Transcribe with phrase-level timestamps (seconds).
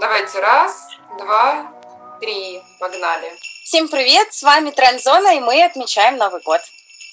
[0.00, 1.72] Давайте раз, два,
[2.20, 2.60] три.
[2.80, 3.32] Погнали.
[3.62, 6.60] Всем привет, с вами Трендзона, и мы отмечаем Новый год.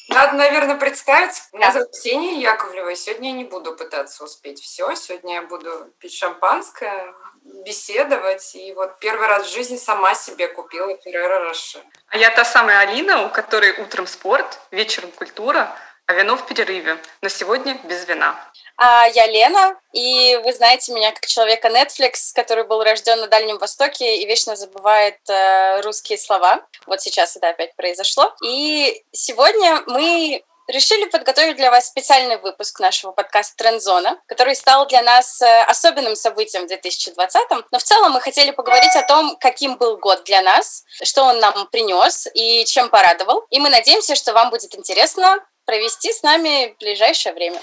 [0.08, 1.44] Надо, наверное, представить.
[1.54, 4.96] Меня зовут Ксения Яковлева, и сегодня я не буду пытаться успеть все.
[4.96, 7.14] Сегодня я буду пить шампанское,
[7.44, 8.56] беседовать.
[8.56, 11.84] И вот первый раз в жизни сама себе купила Ферреро Роше.
[12.08, 15.78] А я та самая Алина, у которой утром спорт, вечером культура,
[16.08, 16.98] вино в перерыве.
[17.22, 18.36] Но сегодня без вина.
[18.78, 23.58] А я Лена, и вы знаете меня как человека Netflix, который был рожден на Дальнем
[23.58, 26.66] Востоке и вечно забывает э, русские слова.
[26.88, 28.34] Вот сейчас это опять произошло.
[28.44, 35.02] И сегодня мы решили подготовить для вас специальный выпуск нашего подкаста «Трендзона», который стал для
[35.02, 37.42] нас э, особенным событием в 2020
[37.72, 41.40] Но в целом мы хотели поговорить о том, каким был год для нас, что он
[41.40, 43.46] нам принес и чем порадовал.
[43.50, 47.62] И мы надеемся, что вам будет интересно провести с нами ближайшее время.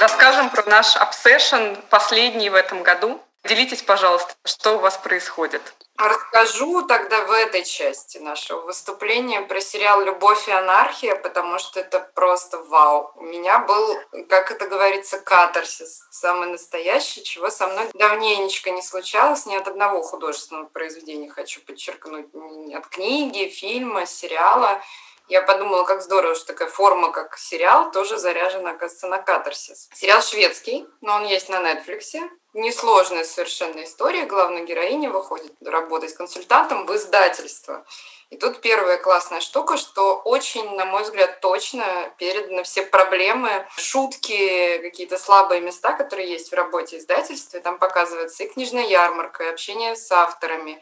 [0.00, 3.20] Расскажем про наш обсессион последний в этом году.
[3.44, 5.74] Делитесь, пожалуйста, что у вас происходит.
[5.98, 12.00] Расскажу тогда в этой части нашего выступления про сериал «Любовь и анархия», потому что это
[12.14, 13.12] просто вау.
[13.16, 19.44] У меня был, как это говорится, катарсис, самый настоящий, чего со мной давненечко не случалось,
[19.46, 24.82] ни от одного художественного произведения, хочу подчеркнуть, ни от книги, фильма, сериала.
[25.32, 29.88] Я подумала, как здорово, что такая форма, как сериал, тоже заряжена, оказывается, на катарсис.
[29.94, 32.20] Сериал шведский, но он есть на Netflix
[32.52, 34.26] несложная совершенно история.
[34.26, 37.86] Главная героиня выходит работать консультантом в издательство.
[38.28, 44.78] И тут первая классная штука, что очень, на мой взгляд, точно переданы все проблемы, шутки,
[44.82, 47.58] какие-то слабые места, которые есть в работе издательства.
[47.60, 50.78] Там показывается и книжная ярмарка, и общение с авторами,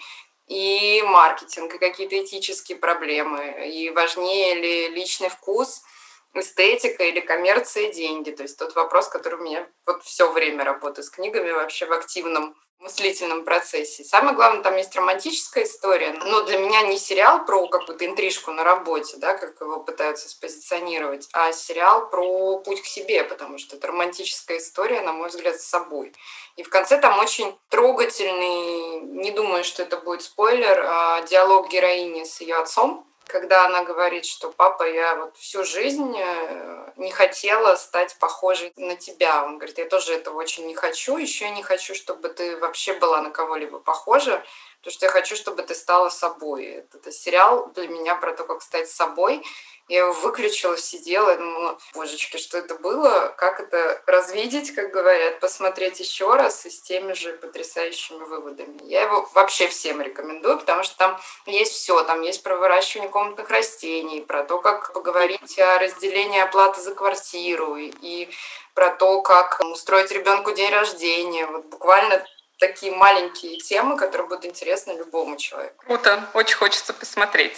[0.51, 5.83] и маркетинг, и какие-то этические проблемы, и важнее ли личный вкус–
[6.35, 8.31] эстетика или коммерция деньги.
[8.31, 11.93] То есть тот вопрос, который у меня вот все время работы с книгами вообще в
[11.93, 14.05] активном мыслительном процессе.
[14.05, 18.65] Самое главное, там есть романтическая история, но для меня не сериал про какую-то интрижку на
[18.65, 23.87] работе, да, как его пытаются спозиционировать, а сериал про путь к себе, потому что это
[23.89, 26.13] романтическая история, на мой взгляд, с собой.
[26.57, 32.25] И в конце там очень трогательный, не думаю, что это будет спойлер, а диалог героини
[32.25, 37.77] с ее отцом, когда она говорит, что папа, я вот всю жизнь э, не хотела
[37.77, 39.45] стать похожей на тебя.
[39.45, 42.95] Он говорит, я тоже этого очень не хочу, еще я не хочу, чтобы ты вообще
[42.95, 44.45] была на кого-либо похожа,
[44.79, 46.87] потому что я хочу, чтобы ты стала собой.
[46.93, 49.45] Это, сериал для меня про то, как стать собой.
[49.91, 55.99] Я его выключила, сидела, думала, божечки, что это было, как это развидеть, как говорят, посмотреть
[55.99, 58.79] еще раз и с теми же потрясающими выводами.
[58.85, 63.51] Я его вообще всем рекомендую, потому что там есть все, там есть про выращивание комнатных
[63.51, 68.29] растений, про то, как поговорить о разделении оплаты за квартиру и
[68.75, 71.47] про то, как устроить ребенку день рождения.
[71.47, 72.25] Вот буквально
[72.61, 75.85] такие маленькие темы, которые будут интересны любому человеку.
[75.85, 77.57] Круто, очень хочется посмотреть.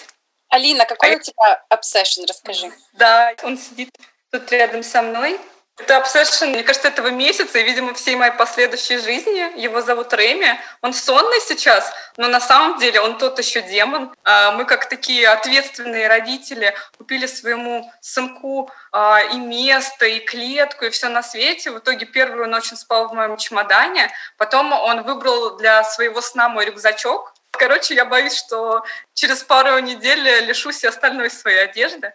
[0.53, 2.71] Алина, какой а у тебя обсессион, расскажи.
[2.93, 3.89] Да, он сидит
[4.31, 5.41] тут рядом со мной.
[5.79, 9.59] Это обсессион, мне кажется, этого месяца и, видимо, всей моей последующей жизни.
[9.59, 10.61] Его зовут Реми.
[10.83, 14.15] Он сонный сейчас, но на самом деле он тот еще демон.
[14.25, 20.91] А, мы, как такие ответственные родители, купили своему сынку а, и место, и клетку, и
[20.91, 21.71] все на свете.
[21.71, 24.13] В итоге первую ночь он спал в моем чемодане.
[24.37, 27.33] Потом он выбрал для своего сна мой рюкзачок.
[27.53, 32.13] Короче, я боюсь, что через пару недель лишусь и остальной своей одежды.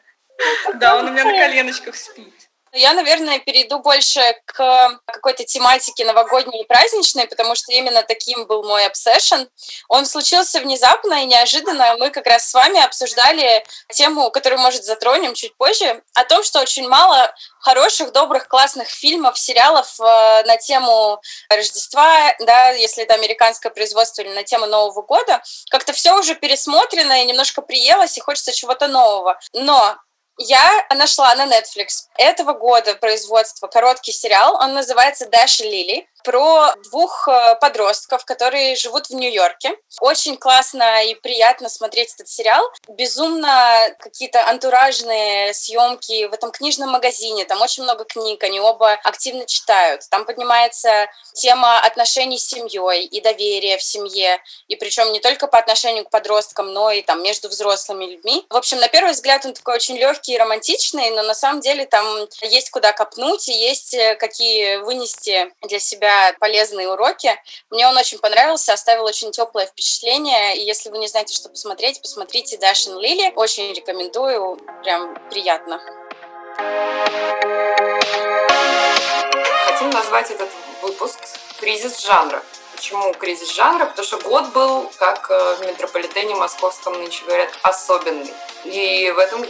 [0.75, 2.46] Да, он у меня на коленочках спит.
[2.73, 8.63] Я, наверное, перейду больше к какой-то тематике новогодней и праздничной, потому что именно таким был
[8.63, 9.49] мой обсессион.
[9.87, 11.95] Он случился внезапно и неожиданно.
[11.97, 16.59] Мы как раз с вами обсуждали тему, которую, может, затронем чуть позже, о том, что
[16.59, 23.71] очень мало хороших, добрых, классных фильмов, сериалов э, на тему Рождества, да, если это американское
[23.71, 25.41] производство или на тему Нового года.
[25.69, 29.39] Как-то все уже пересмотрено и немножко приелось, и хочется чего-то нового.
[29.53, 29.97] Но
[30.37, 34.55] я нашла на Netflix этого года производства короткий сериал.
[34.55, 39.71] Он называется «Даша Лили» про двух э, подростков, которые живут в Нью-Йорке.
[40.01, 42.69] Очень классно и приятно смотреть этот сериал.
[42.89, 47.45] Безумно какие-то антуражные съемки в этом книжном магазине.
[47.45, 50.01] Там очень много книг, они оба активно читают.
[50.09, 54.41] Там поднимается тема отношений с семьей и доверия в семье.
[54.67, 58.45] И причем не только по отношению к подросткам, но и там между взрослыми людьми.
[58.49, 61.85] В общем, на первый взгляд он такой очень легкий и романтичный, но на самом деле
[61.85, 67.31] там есть куда копнуть и есть э, какие вынести для себя полезные уроки.
[67.69, 70.57] Мне он очень понравился, оставил очень теплое впечатление.
[70.57, 73.33] И если вы не знаете, что посмотреть, посмотрите Дашин Лили.
[73.35, 75.81] Очень рекомендую, прям приятно.
[79.77, 80.49] хотим назвать этот
[80.81, 81.19] выпуск
[81.59, 82.41] «Кризис жанра».
[82.77, 83.87] Почему кризис жанра?
[83.87, 88.31] Потому что год был, как э, в метрополитене московском нынче говорят, особенный.
[88.65, 89.41] И в этом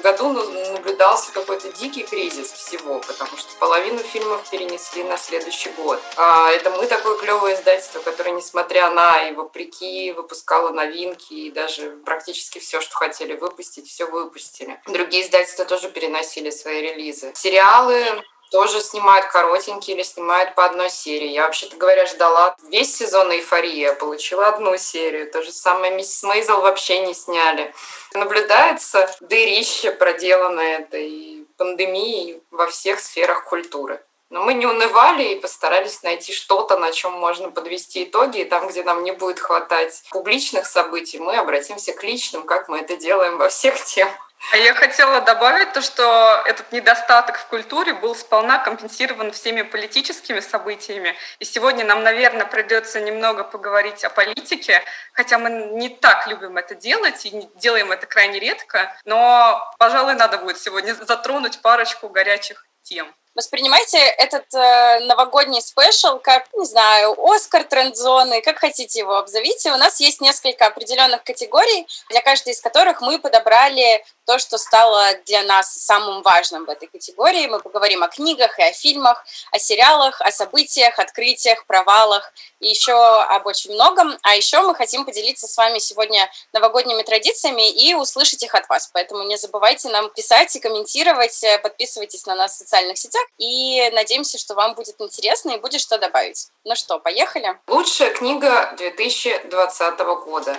[0.00, 0.32] году
[0.72, 6.00] наблюдался какой-то дикий кризис всего, потому что половину фильмов перенесли на следующий год.
[6.16, 11.98] А это мы такое клевое издательство, которое, несмотря на и вопреки, выпускало новинки и даже
[12.06, 14.80] практически все, что хотели выпустить, все выпустили.
[14.86, 17.32] Другие издательства тоже переносили свои релизы.
[17.34, 21.28] Сериалы тоже снимают коротенькие или снимают по одной серии.
[21.28, 25.30] Я, вообще-то говоря, ждала весь сезон «Эйфории», я получила одну серию.
[25.30, 27.74] То же самое «Миссис Мейзел» вообще не сняли.
[28.14, 34.02] Наблюдается дырище проделанное этой пандемией во всех сферах культуры.
[34.30, 38.40] Но мы не унывали и постарались найти что-то, на чем можно подвести итоги.
[38.40, 42.80] И там, где нам не будет хватать публичных событий, мы обратимся к личным, как мы
[42.80, 44.27] это делаем во всех темах.
[44.52, 50.40] А я хотела добавить то, что этот недостаток в культуре был сполна компенсирован всеми политическими
[50.40, 51.14] событиями.
[51.38, 54.82] И сегодня нам, наверное, придется немного поговорить о политике,
[55.12, 58.96] хотя мы не так любим это делать и делаем это крайне редко.
[59.04, 63.12] Но, пожалуй, надо будет сегодня затронуть парочку горячих тем.
[63.38, 69.70] Воспринимайте этот э, новогодний спешл как, не знаю, Оскар тренд-зоны, как хотите его обзовите.
[69.70, 75.14] У нас есть несколько определенных категорий, для каждой из которых мы подобрали то, что стало
[75.26, 77.46] для нас самым важным в этой категории.
[77.46, 82.92] Мы поговорим о книгах и о фильмах, о сериалах, о событиях, открытиях, провалах и еще
[82.92, 84.18] об очень многом.
[84.22, 88.90] А еще мы хотим поделиться с вами сегодня новогодними традициями и услышать их от вас.
[88.92, 94.38] Поэтому не забывайте нам писать и комментировать, подписывайтесь на нас в социальных сетях и надеемся,
[94.38, 96.48] что вам будет интересно и будет что добавить.
[96.64, 97.58] Ну что, поехали?
[97.66, 100.56] Лучшая книга 2020 года.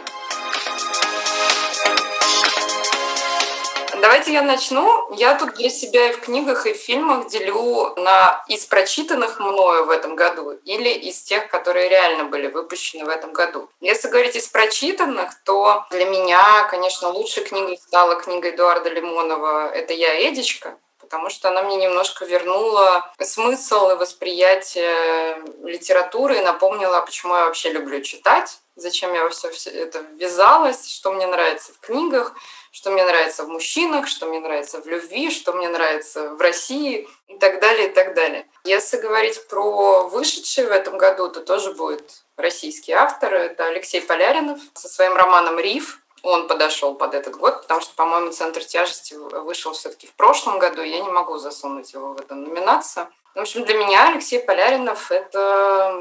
[4.01, 5.13] Давайте я начну.
[5.16, 9.86] Я тут для себя и в книгах, и в фильмах делю на из прочитанных мною
[9.86, 13.69] в этом году или из тех, которые реально были выпущены в этом году.
[13.81, 19.94] Если говорить из прочитанных, то для меня, конечно, лучшей книгой стала книга Эдуарда Лимонова «Это
[19.94, 20.77] я, Эдичка»,
[21.09, 27.71] потому что она мне немножко вернула смысл и восприятие литературы и напомнила, почему я вообще
[27.71, 32.35] люблю читать, зачем я во все это ввязалась, что мне нравится в книгах
[32.71, 37.07] что мне нравится в мужчинах, что мне нравится в любви, что мне нравится в России
[37.27, 38.47] и так далее, и так далее.
[38.63, 43.33] Если говорить про вышедшие в этом году, то тоже будет российский автор.
[43.33, 46.00] Это Алексей Поляринов со своим романом «Риф».
[46.24, 50.81] Он подошел под этот год, потому что, по-моему, «Центр тяжести» вышел все-таки в прошлом году,
[50.81, 53.07] и я не могу засунуть его в эту номинацию.
[53.36, 55.95] В общем, для меня Алексей Поляринов— это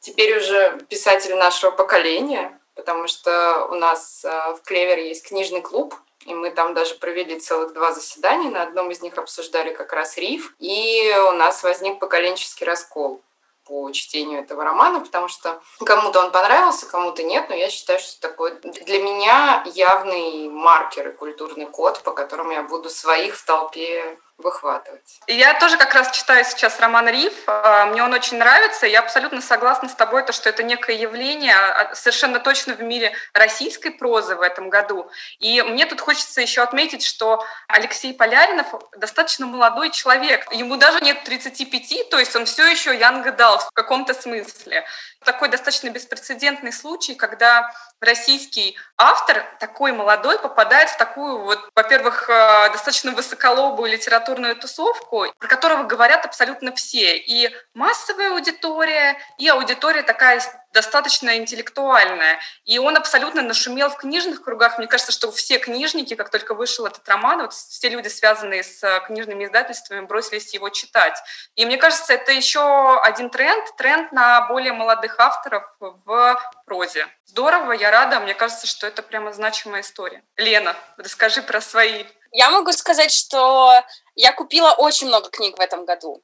[0.00, 5.94] теперь уже писатель нашего поколения, потому что у нас э, в Клевер есть книжный клуб,
[6.26, 8.50] и мы там даже провели целых два заседания.
[8.50, 10.54] На одном из них обсуждали как раз риф.
[10.58, 13.20] И у нас возник поколенческий раскол
[13.64, 18.20] по чтению этого романа, потому что кому-то он понравился, кому-то нет, но я считаю, что
[18.20, 24.18] такой для меня явный маркер и культурный код, по которому я буду своих в толпе
[24.42, 25.20] выхватывать.
[25.26, 27.32] Я тоже как раз читаю сейчас роман Риф.
[27.46, 28.86] А, мне он очень нравится.
[28.86, 33.12] Я абсолютно согласна с тобой, то, что это некое явление а, совершенно точно в мире
[33.32, 35.10] российской прозы в этом году.
[35.38, 38.66] И мне тут хочется еще отметить, что Алексей Поляринов
[38.96, 40.52] достаточно молодой человек.
[40.52, 44.84] Ему даже нет 35, то есть он все еще young adult в каком-то смысле.
[45.24, 52.70] Такой достаточно беспрецедентный случай, когда российский автор, такой молодой, попадает в такую вот, во-первых, э,
[52.72, 57.16] достаточно высоколобую литературную тусовку, про которого говорят абсолютно все.
[57.16, 60.40] И массовая аудитория, и аудитория такая
[60.72, 62.38] достаточно интеллектуальная.
[62.64, 64.78] И он абсолютно нашумел в книжных кругах.
[64.78, 68.82] Мне кажется, что все книжники, как только вышел этот роман, вот все люди, связанные с
[68.82, 71.18] э, книжными издательствами, бросились его читать.
[71.54, 77.06] И мне кажется, это еще один тренд, тренд на более молодых авторов в прозе.
[77.24, 78.20] Здорово, я рада.
[78.20, 80.22] Мне кажется, что это прямо значимая история.
[80.36, 82.04] Лена, расскажи про свои.
[82.30, 83.82] Я могу сказать, что
[84.14, 86.22] я купила очень много книг в этом году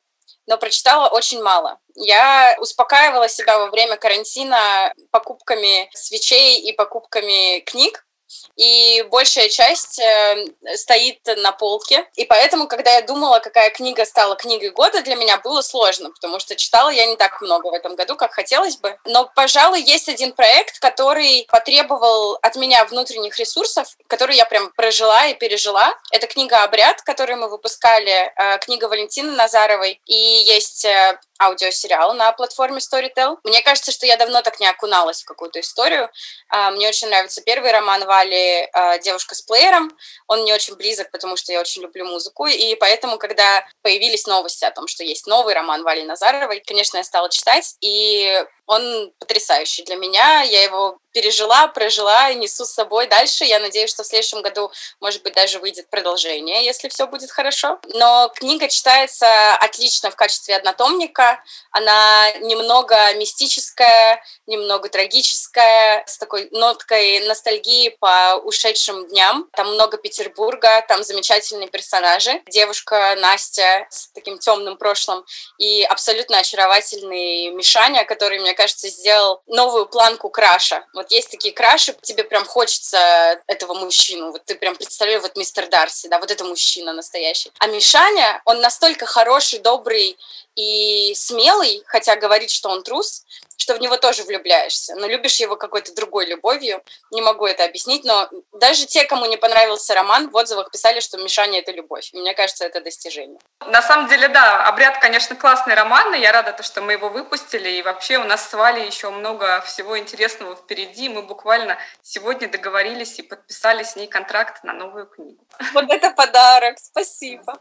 [0.49, 1.79] но прочитала очень мало.
[1.95, 8.07] Я успокаивала себя во время карантина покупками свечей и покупками книг,
[8.57, 12.07] и большая часть э, стоит на полке.
[12.15, 16.39] И поэтому, когда я думала, какая книга стала книгой года, для меня было сложно, потому
[16.39, 18.99] что читала я не так много в этом году, как хотелось бы.
[19.05, 25.27] Но, пожалуй, есть один проект, который потребовал от меня внутренних ресурсов, который я прям прожила
[25.27, 25.95] и пережила.
[26.11, 30.01] Это книга «Обряд», которую мы выпускали, э, книга Валентины Назаровой.
[30.07, 33.39] И есть э, аудиосериал на платформе Storytel.
[33.45, 36.11] Мне кажется, что я давно так не окуналась в какую-то историю.
[36.49, 39.97] А, мне очень нравится первый роман Вали а, «Девушка с плеером».
[40.27, 44.65] Он мне очень близок, потому что я очень люблю музыку, и поэтому, когда появились новости
[44.65, 49.83] о том, что есть новый роман Вали Назаровой, конечно, я стала читать, и он потрясающий
[49.83, 50.43] для меня.
[50.43, 53.45] Я его пережила, прожила и несу с собой дальше.
[53.45, 54.71] Я надеюсь, что в следующем году,
[55.01, 57.79] может быть, даже выйдет продолжение, если все будет хорошо.
[57.95, 61.43] Но книга читается отлично в качестве однотомника.
[61.73, 69.49] Она немного мистическая, немного трагическая, с такой ноткой ностальгии по ушедшим дням.
[69.57, 72.43] Там много Петербурга, там замечательные персонажи.
[72.49, 75.25] Девушка Настя с таким темным прошлым
[75.57, 80.85] и абсолютно очаровательный Мишаня, который, мне кажется, сделал новую планку краша.
[80.93, 84.33] Вот есть такие краши, тебе прям хочется этого мужчину.
[84.33, 87.53] Вот ты прям представляешь, вот мистер Дарси, да, вот это мужчина настоящий.
[87.61, 90.19] А Мишаня, он настолько хороший, добрый
[90.59, 93.25] и смелый, хотя говорит, что он трус,
[93.57, 96.83] что в него тоже влюбляешься, но любишь его какой-то другой любовью.
[97.13, 101.17] Не могу это объяснить, но даже те, кому не понравился роман, в отзывах писали, что
[101.17, 102.11] Мишаня— это любовь.
[102.13, 103.39] Мне кажется, это достижение.
[103.61, 107.09] На самом деле, да, «Обряд», конечно, классный роман, и я рада, то, что мы его
[107.09, 111.09] выпустили, и вообще у нас с Валей еще много всего интересного впереди.
[111.09, 115.39] Мы буквально сегодня договорились и подписали с ней контракт на новую книгу.
[115.73, 117.61] Вот это подарок, спасибо.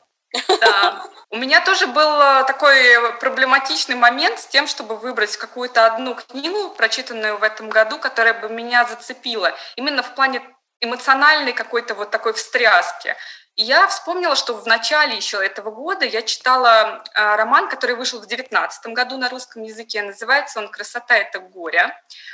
[1.29, 2.79] У меня тоже был э, такой
[3.19, 8.49] проблематичный момент с тем, чтобы выбрать какую-то одну книгу, прочитанную в этом году, которая бы
[8.49, 9.53] меня зацепила.
[9.75, 10.41] Именно в плане
[10.79, 13.15] эмоциональной какой-то вот такой встряски.
[13.57, 18.19] И я вспомнила, что в начале еще этого года я читала э, роман, который вышел
[18.19, 20.03] в 2019 году на русском языке.
[20.03, 21.91] Называется он «Красота– это горе».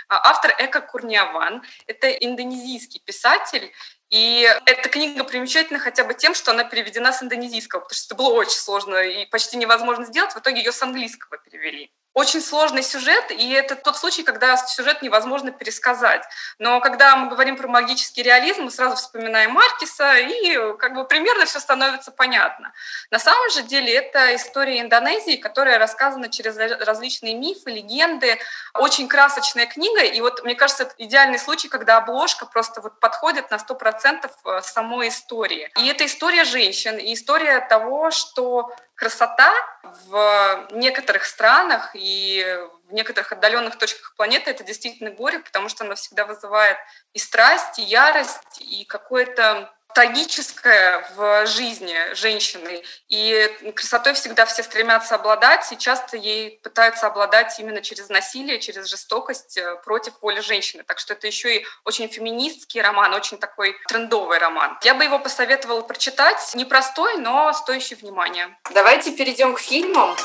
[0.09, 1.63] А автор Эка Курниаван.
[1.87, 3.71] Это индонезийский писатель.
[4.13, 8.15] И эта книга примечательна хотя бы тем, что она переведена с индонезийского, потому что это
[8.15, 10.35] было очень сложно и почти невозможно сделать.
[10.35, 15.01] В итоге ее с английского перевели очень сложный сюжет, и это тот случай, когда сюжет
[15.01, 16.23] невозможно пересказать.
[16.59, 21.45] Но когда мы говорим про магический реализм, мы сразу вспоминаем Маркиса, и как бы примерно
[21.45, 22.71] все становится понятно.
[23.09, 28.37] На самом же деле это история Индонезии, которая рассказана через различные мифы, легенды.
[28.75, 33.49] Очень красочная книга, и вот мне кажется, это идеальный случай, когда обложка просто вот подходит
[33.49, 35.71] на 100% э, самой истории.
[35.79, 39.51] И это история женщин, и история того, что красота
[39.83, 42.45] в некоторых странах и
[42.87, 46.77] в некоторых отдаленных точках планеты это действительно горе, потому что она всегда вызывает
[47.13, 52.83] и страсть, и ярость, и какое-то трагическое в жизни женщины.
[53.09, 58.87] И красотой всегда все стремятся обладать, и часто ей пытаются обладать именно через насилие, через
[58.87, 60.83] жестокость э, против воли женщины.
[60.83, 64.77] Так что это еще и очень феминистский роман, очень такой трендовый роман.
[64.83, 66.51] Я бы его посоветовала прочитать.
[66.55, 68.57] Непростой, но стоящий внимания.
[68.73, 70.15] Давайте перейдем к фильмам.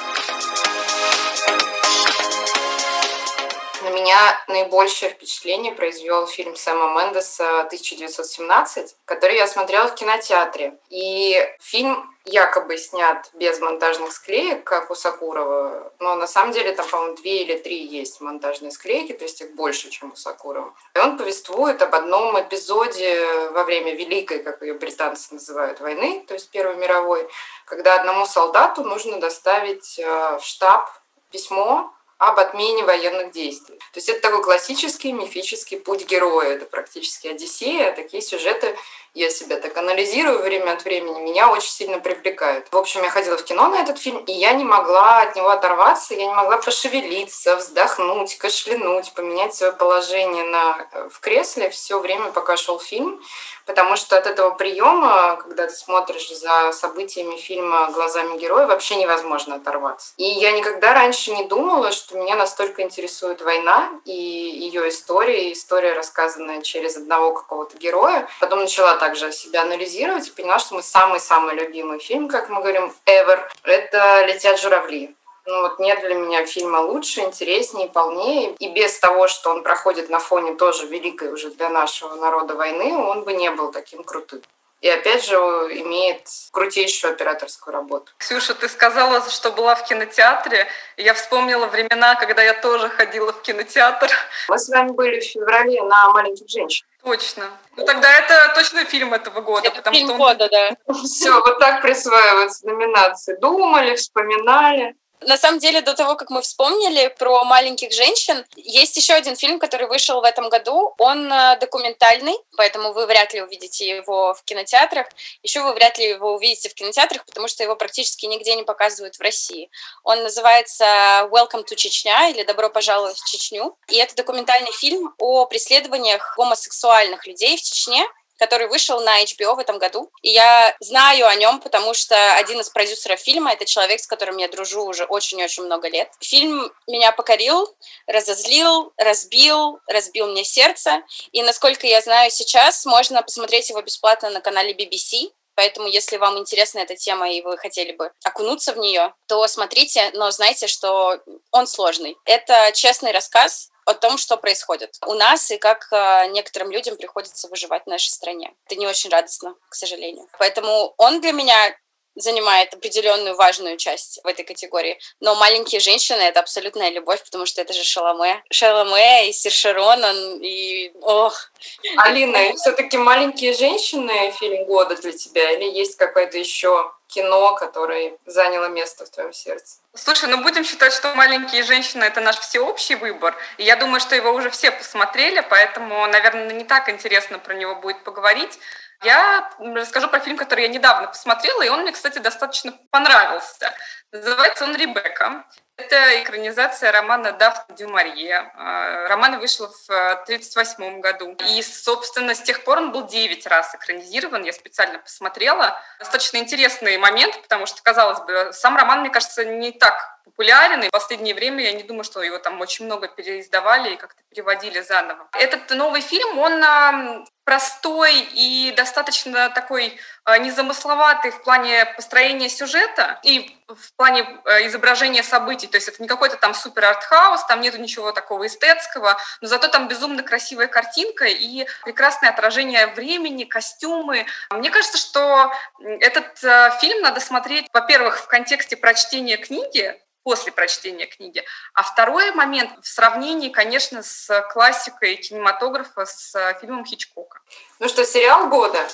[3.88, 10.78] На меня наибольшее впечатление произвел фильм Сэма Мендеса 1917, который я смотрела в кинотеатре.
[10.90, 16.86] И фильм якобы снят без монтажных склеек, как у Сакурова, но на самом деле там,
[16.86, 20.74] по-моему, две или три есть монтажные склейки, то есть их больше, чем у Сакурова.
[20.94, 26.34] И он повествует об одном эпизоде во время Великой, как ее британцы называют, войны, то
[26.34, 27.26] есть Первой мировой,
[27.64, 30.90] когда одному солдату нужно доставить э, в штаб
[31.30, 33.78] письмо об отмене военных действий.
[33.78, 36.54] То есть это такой классический мифический путь героя.
[36.56, 37.92] Это практически Одиссея.
[37.92, 38.76] Такие сюжеты
[39.18, 42.68] я себя так анализирую время от времени, меня очень сильно привлекают.
[42.70, 45.48] В общем, я ходила в кино на этот фильм, и я не могла от него
[45.48, 51.98] оторваться, я не могла пошевелиться, вздохнуть, кашлянуть, поменять свое положение на, э, в кресле все
[51.98, 53.20] время, пока шел фильм,
[53.66, 59.56] потому что от этого приема, когда ты смотришь за событиями фильма глазами героя, вообще невозможно
[59.56, 60.14] оторваться.
[60.16, 65.92] И я никогда раньше не думала, что меня настолько интересует война и ее история, история,
[65.92, 68.28] рассказанная через одного какого-то героя.
[68.40, 72.92] Потом начала также себя анализировать и поняла, что мой самый-самый любимый фильм, как мы говорим,
[73.06, 75.14] ever, это «Летят журавли».
[75.46, 78.50] Ну вот нет для меня фильма лучше, интереснее, полнее.
[78.58, 82.94] И без того, что он проходит на фоне тоже великой уже для нашего народа войны,
[82.94, 84.42] он бы не был таким крутым.
[84.82, 88.12] И опять же имеет крутейшую операторскую работу.
[88.18, 90.68] Kсюша, ты сказала, что была в кинотеатре.
[90.98, 94.08] Я вспомнила времена, когда я тоже ходила в кинотеатр.
[94.48, 96.86] Мы с вами были в феврале на «Маленьких женщин».
[97.08, 97.44] Точно.
[97.76, 99.68] Ну тогда это точно фильм этого года.
[99.68, 100.18] Это фильм что он...
[100.18, 100.76] года, да.
[101.04, 103.38] Все, вот так присваиваются номинации.
[103.40, 104.94] Думали, вспоминали.
[105.20, 109.58] На самом деле, до того, как мы вспомнили про маленьких женщин, есть еще один фильм,
[109.58, 110.94] который вышел в этом году.
[110.98, 115.06] Он э, документальный, поэтому вы вряд ли увидите его в кинотеатрах.
[115.42, 119.16] Еще вы вряд ли его увидите в кинотеатрах, потому что его практически нигде не показывают
[119.16, 119.70] в России.
[120.04, 120.84] Он называется
[121.30, 123.76] Welcome to Чечня или Добро пожаловать в Чечню.
[123.88, 128.06] И это документальный фильм о преследованиях гомосексуальных людей в Чечне
[128.38, 130.10] который вышел на HBO в этом году.
[130.22, 134.36] И я знаю о нем, потому что один из продюсеров фильма— это человек, с которым
[134.38, 136.10] я дружу уже очень-очень много лет.
[136.20, 137.68] Фильм меня покорил,
[138.06, 141.02] разозлил, разбил, разбил мне сердце.
[141.32, 145.30] И, насколько я знаю сейчас, можно посмотреть его бесплатно на канале BBC.
[145.58, 150.10] Поэтому, если вам интересна эта тема и вы хотели бы окунуться в нее, то смотрите,
[150.14, 151.18] но знайте, что
[151.50, 152.16] он сложный.
[152.24, 157.48] Это честный рассказ о том, что происходит у нас и как э, некоторым людям приходится
[157.48, 158.52] выживать в нашей стране.
[158.66, 160.28] Это не очень радостно, к сожалению.
[160.38, 161.74] Поэтому он для меня
[162.14, 164.98] занимает определенную важную часть в этой категории.
[165.20, 168.42] Но «Маленькие женщины»— это абсолютная любовь, потому что это же Шаломе.
[168.50, 170.92] Шаломе и Сиршарон, он и...
[171.00, 171.50] Ох.
[171.96, 178.68] Алина, все-таки «Маленькие женщины» фильм года для тебя или есть какое-то еще кино, которое заняло
[178.68, 179.78] место в твоем сердце?
[179.94, 183.34] Слушай, ну будем считать, что «Маленькие женщины»— это наш всеобщий выбор.
[183.56, 187.74] И я думаю, что его уже все посмотрели, поэтому, наверное, не так интересно про него
[187.76, 188.58] будет поговорить.
[189.02, 193.72] Я расскажу про фильм, который я недавно посмотрела, и он мне, кстати, достаточно понравился.
[194.12, 195.44] Называется он «Ребекка».
[195.76, 198.50] Это экранизация романа Дафна Дюмарье.
[198.56, 201.36] А, роман вышел в 1938 году.
[201.50, 204.42] И, собственно, с тех пор он был 9 раз экранизирован.
[204.42, 205.80] Я специально посмотрела.
[206.00, 210.88] Достаточно интересный момент, потому что, казалось бы, сам роман, мне кажется, не так популярен, и
[210.88, 214.80] в последнее время я не думаю, что его там очень много переиздавали и как-то переводили
[214.80, 215.28] заново.
[215.32, 223.92] Этот новый фильм, он простой и достаточно такой незамысловатый в плане построения сюжета и в
[223.96, 225.66] плане э, изображения событий.
[225.66, 229.68] То есть это не какой-то там супер артхаус, там нету ничего такого эстетского, но зато
[229.68, 234.26] там безумно красивая картинка и прекрасное отражение времени, костюмы.
[234.50, 235.52] Мне кажется, что
[236.00, 241.42] этот э, фильм надо смотреть, во-первых, в контексте прочтения книги, после прочтения книги.
[241.72, 247.40] А второй момент в сравнении, конечно, с классикой кинематографа, с фильмом Хичкока.
[247.78, 248.86] Ну что, сериал года?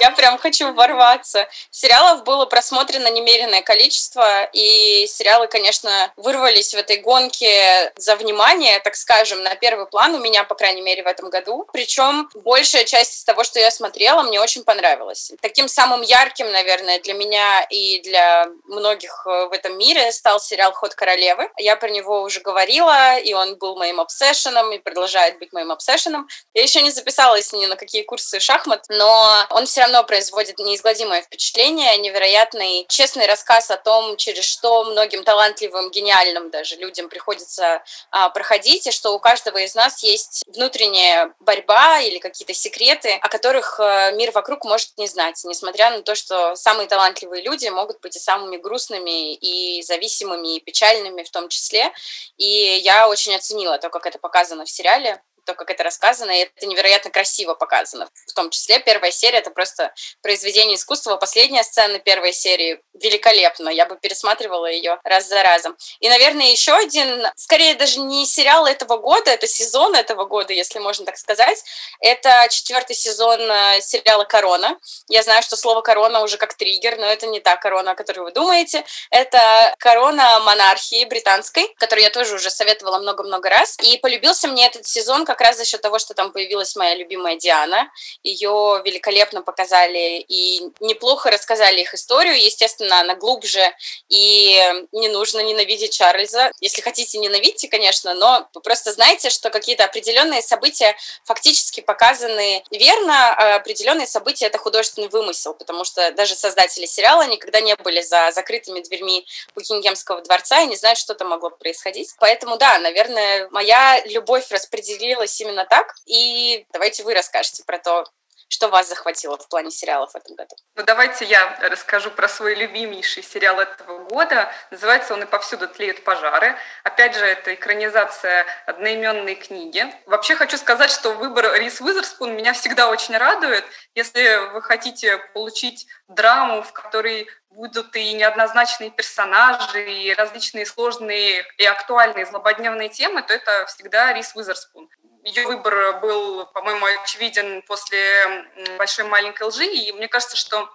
[0.00, 1.46] Я прям хочу ворваться.
[1.70, 8.96] Сериалов было просмотрено немеренное количество, и сериалы, конечно, вырвались в этой гонке за внимание, так
[8.96, 11.68] скажем, на первый план у меня, по крайней мере, в этом году.
[11.70, 15.32] Причем большая часть из того, что я смотрела, мне очень понравилась.
[15.42, 20.72] Таким самым ярким, наверное, для меня и для многих э, в этом мире стал сериал
[20.72, 21.50] «Ход королевы».
[21.58, 26.26] Я про него уже говорила, и он был моим обсессионом, и продолжает быть моим обсессионом.
[26.54, 30.58] Я еще не записалась ни на какие курсы шахмат, но он все равно равно производит
[30.58, 37.82] неизгладимое впечатление, невероятный честный рассказ о том, через что многим талантливым, гениальным даже людям приходится
[38.10, 43.28] а, проходить, и что у каждого из нас есть внутренняя борьба или какие-то секреты, о
[43.28, 48.00] которых а, мир вокруг может не знать, несмотря на то, что самые талантливые люди могут
[48.00, 51.92] быть и самыми грустными, и зависимыми, и печальными в том числе.
[52.36, 56.44] И я очень оценила то, как это показано в сериале то, как это рассказано, и
[56.44, 58.08] это невероятно красиво показано.
[58.26, 61.16] В том числе первая серия— это просто произведение искусства.
[61.16, 63.68] Последняя сцена первой серии великолепна.
[63.68, 65.76] Я бы пересматривала ее раз за разом.
[66.00, 70.78] И, наверное, еще один, скорее даже не сериал этого года, это сезон этого года, если
[70.78, 71.62] можно так сказать.
[72.00, 74.78] Это четвертый сезон э, сериала «Корона».
[75.08, 78.20] Я знаю, что слово «корона» уже как триггер, но это не та корона, о которой
[78.20, 78.84] вы думаете.
[79.10, 83.76] Это корона монархии британской, которую я тоже уже советовала много-много раз.
[83.82, 87.36] И полюбился мне этот сезон как раз за счет того, что там появилась моя любимая
[87.36, 87.88] Диана.
[88.24, 92.42] Ее великолепно показали и неплохо рассказали их историю.
[92.42, 93.72] Естественно, она глубже,
[94.08, 94.58] и
[94.90, 96.50] не нужно ненавидеть Чарльза.
[96.60, 103.54] Если хотите, ненавидьте, конечно, но просто знайте, что какие-то определенные события фактически показаны верно, а
[103.54, 108.80] определенные события— это художественный вымысел, потому что даже создатели сериала никогда не были за закрытыми
[108.80, 112.14] дверьми Букингемского дворца и не знают, что там могло происходить.
[112.18, 115.94] Поэтому, да, наверное, моя любовь распределилась получилось именно так.
[116.06, 118.04] И давайте вы расскажете про то,
[118.48, 120.56] что вас захватило в плане сериалов в этом году?
[120.74, 124.50] Ну, давайте я расскажу про свой любимейший сериал этого года.
[124.72, 126.56] Называется он «И повсюду тлеют пожары».
[126.82, 129.86] Опять же, это экранизация одноименной книги.
[130.06, 133.64] Вообще хочу сказать, что выбор Рис Уизерспун меня всегда очень радует.
[133.94, 141.64] Если вы хотите получить драму, в которой будут и неоднозначные персонажи, и различные сложные и
[141.66, 144.88] актуальные злободневные темы, то это всегда Рис Уизерспун
[145.24, 148.46] ее выбор был, по-моему, очевиден после
[148.78, 150.68] большой маленькой лжи, и мне кажется, что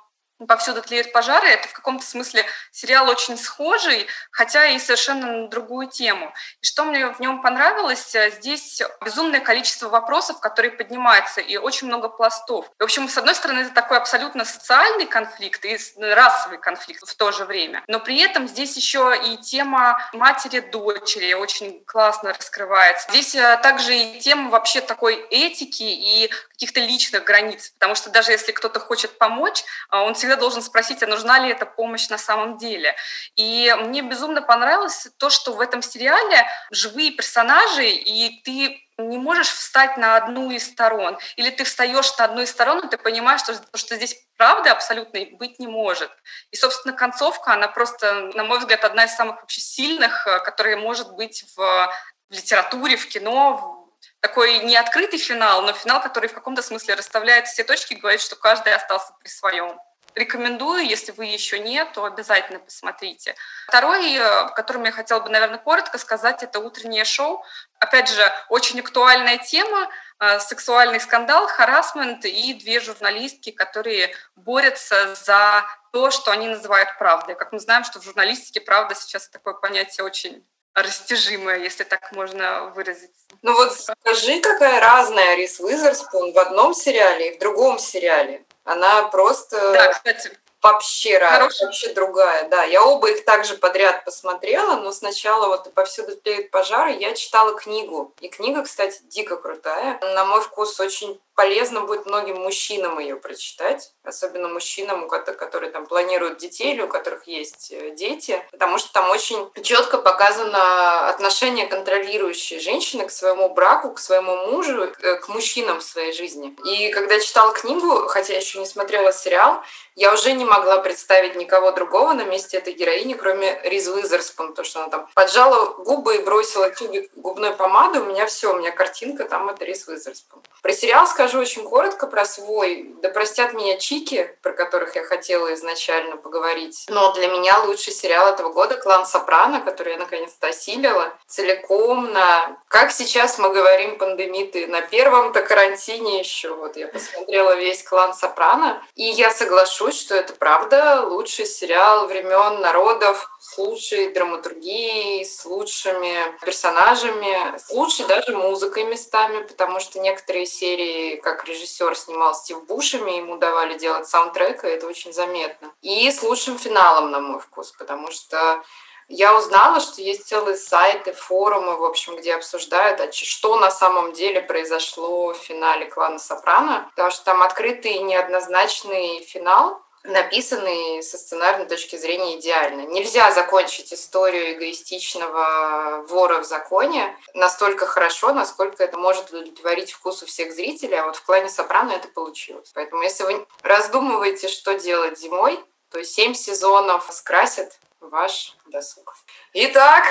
[0.48, 5.88] «Повсюду тлеют пожары»— это в каком-то смысле сериал очень схожий, хотя и совершенно на другую
[5.88, 6.34] тему.
[6.62, 11.88] И что мне в нем понравилось, э, здесь безумное количество вопросов, которые поднимаются, и очень
[11.88, 12.70] много пластов.
[12.78, 17.32] В общем, с одной стороны, это такой абсолютно социальный конфликт и расовый конфликт в то
[17.32, 23.10] же время, но при этом здесь еще и тема матери-дочери очень классно раскрывается.
[23.10, 28.32] Здесь э, также и тема вообще такой этики и каких-то личных границ, потому что даже
[28.32, 32.18] если кто-то хочет помочь, а, он всегда должен спросить, а нужна ли эта помощь на
[32.18, 32.96] самом деле.
[33.36, 39.50] И мне безумно понравилось то, что в этом сериале живые персонажи, и ты не можешь
[39.50, 41.18] встать на одну из сторон.
[41.36, 45.36] Или ты встаешь на одну из сторон, и ты понимаешь, что, что здесь правды абсолютной
[45.38, 46.12] быть не может.
[46.52, 50.78] И, собственно, концовка, она просто, на мой взгляд, одна из самых вообще сильных, э, которая
[50.78, 53.85] может быть в, в литературе, в кино,
[54.26, 58.22] такой не открытый финал, но финал, который в каком-то смысле расставляет все точки и говорит,
[58.22, 59.80] что каждый остался при своем.
[60.16, 63.36] Рекомендую, если вы еще нет, то обязательно посмотрите.
[63.68, 67.46] Второй, о э, котором я хотела бы, наверное, коротко сказать, это утреннее шоу.
[67.78, 75.66] Опять же, очень актуальная тема, э, сексуальный скандал, харасмент и две журналистки, которые борются за
[75.92, 77.36] то, что они называют правдой.
[77.36, 80.44] Как мы знаем, что в журналистике правда сейчас такое понятие очень
[80.76, 83.12] растяжимое, если так можно выразить.
[83.42, 88.46] Ну вот скажи, какая разная Рис Уизерспун в одном сериале и в другом сериале.
[88.64, 89.58] Она просто...
[89.72, 90.38] Да, кстати.
[90.62, 92.64] Вообще разная, вообще другая, да.
[92.64, 98.16] Я оба их также подряд посмотрела, но сначала вот «Повсюду тлеют пожары» я читала книгу.
[98.20, 100.00] И книга, кстати, дико крутая.
[100.02, 106.38] На мой вкус очень полезно будет многим мужчинам ее прочитать, особенно мужчинам, которые там планируют
[106.38, 112.60] детей или у которых есть э, дети, потому что там очень четко показано отношение контролирующей
[112.60, 116.56] женщины к своему браку, к своему мужу, э, к мужчинам в своей жизни.
[116.66, 119.62] И когда читала книгу, хотя я еще не смотрела сериал,
[119.96, 124.64] я уже не могла представить никого другого на месте этой героини, кроме Риз Уизерспун, то,
[124.64, 128.72] что она там поджала губы и бросила тюбик губной помады, у меня все, у меня
[128.72, 130.42] картинка там это Риз Уизерспун.
[130.62, 132.94] Про сериал скажу расскажу очень коротко про свой.
[133.02, 136.86] Да простят меня чики, про которых я хотела изначально поговорить.
[136.90, 142.58] Но для меня лучший сериал этого года «Клан Сопрано», который я наконец-то осилила целиком на,
[142.68, 146.54] как сейчас мы говорим, пандемиты, на первом-то карантине еще.
[146.54, 148.84] Вот я посмотрела весь «Клан Сопрано».
[148.96, 156.18] И я соглашусь, что это правда лучший сериал времен народов, с лучшей драматургией, с лучшими
[156.42, 163.12] персонажами, с лучшей даже музыкой местами, потому что некоторые серии, как режиссер снимал Стив Бушами,
[163.12, 165.72] ему давали делать саундтрек, и это очень заметно.
[165.82, 168.64] И с лучшим финалом, на мой вкус, потому что
[169.08, 174.14] я узнала, что есть целые сайты, форумы, в общем, где обсуждают, а что на самом
[174.14, 181.18] деле произошло в финале «Клана Сопрано», потому что там открытый и неоднозначный финал, написанный со
[181.18, 182.82] сценарной точки зрения идеально.
[182.82, 190.54] Нельзя закончить историю эгоистичного вора в законе настолько хорошо, насколько это может удовлетворить вкусу всех
[190.54, 192.72] зрителей, а вот в «Клане Сопрано» это получилось.
[192.74, 199.16] Поэтому если вы раздумываете, что делать зимой, то семь сезонов скрасят ваш досуг.
[199.54, 200.06] Итак,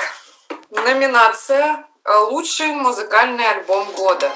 [0.69, 4.31] номинация «Лучший музыкальный альбом года».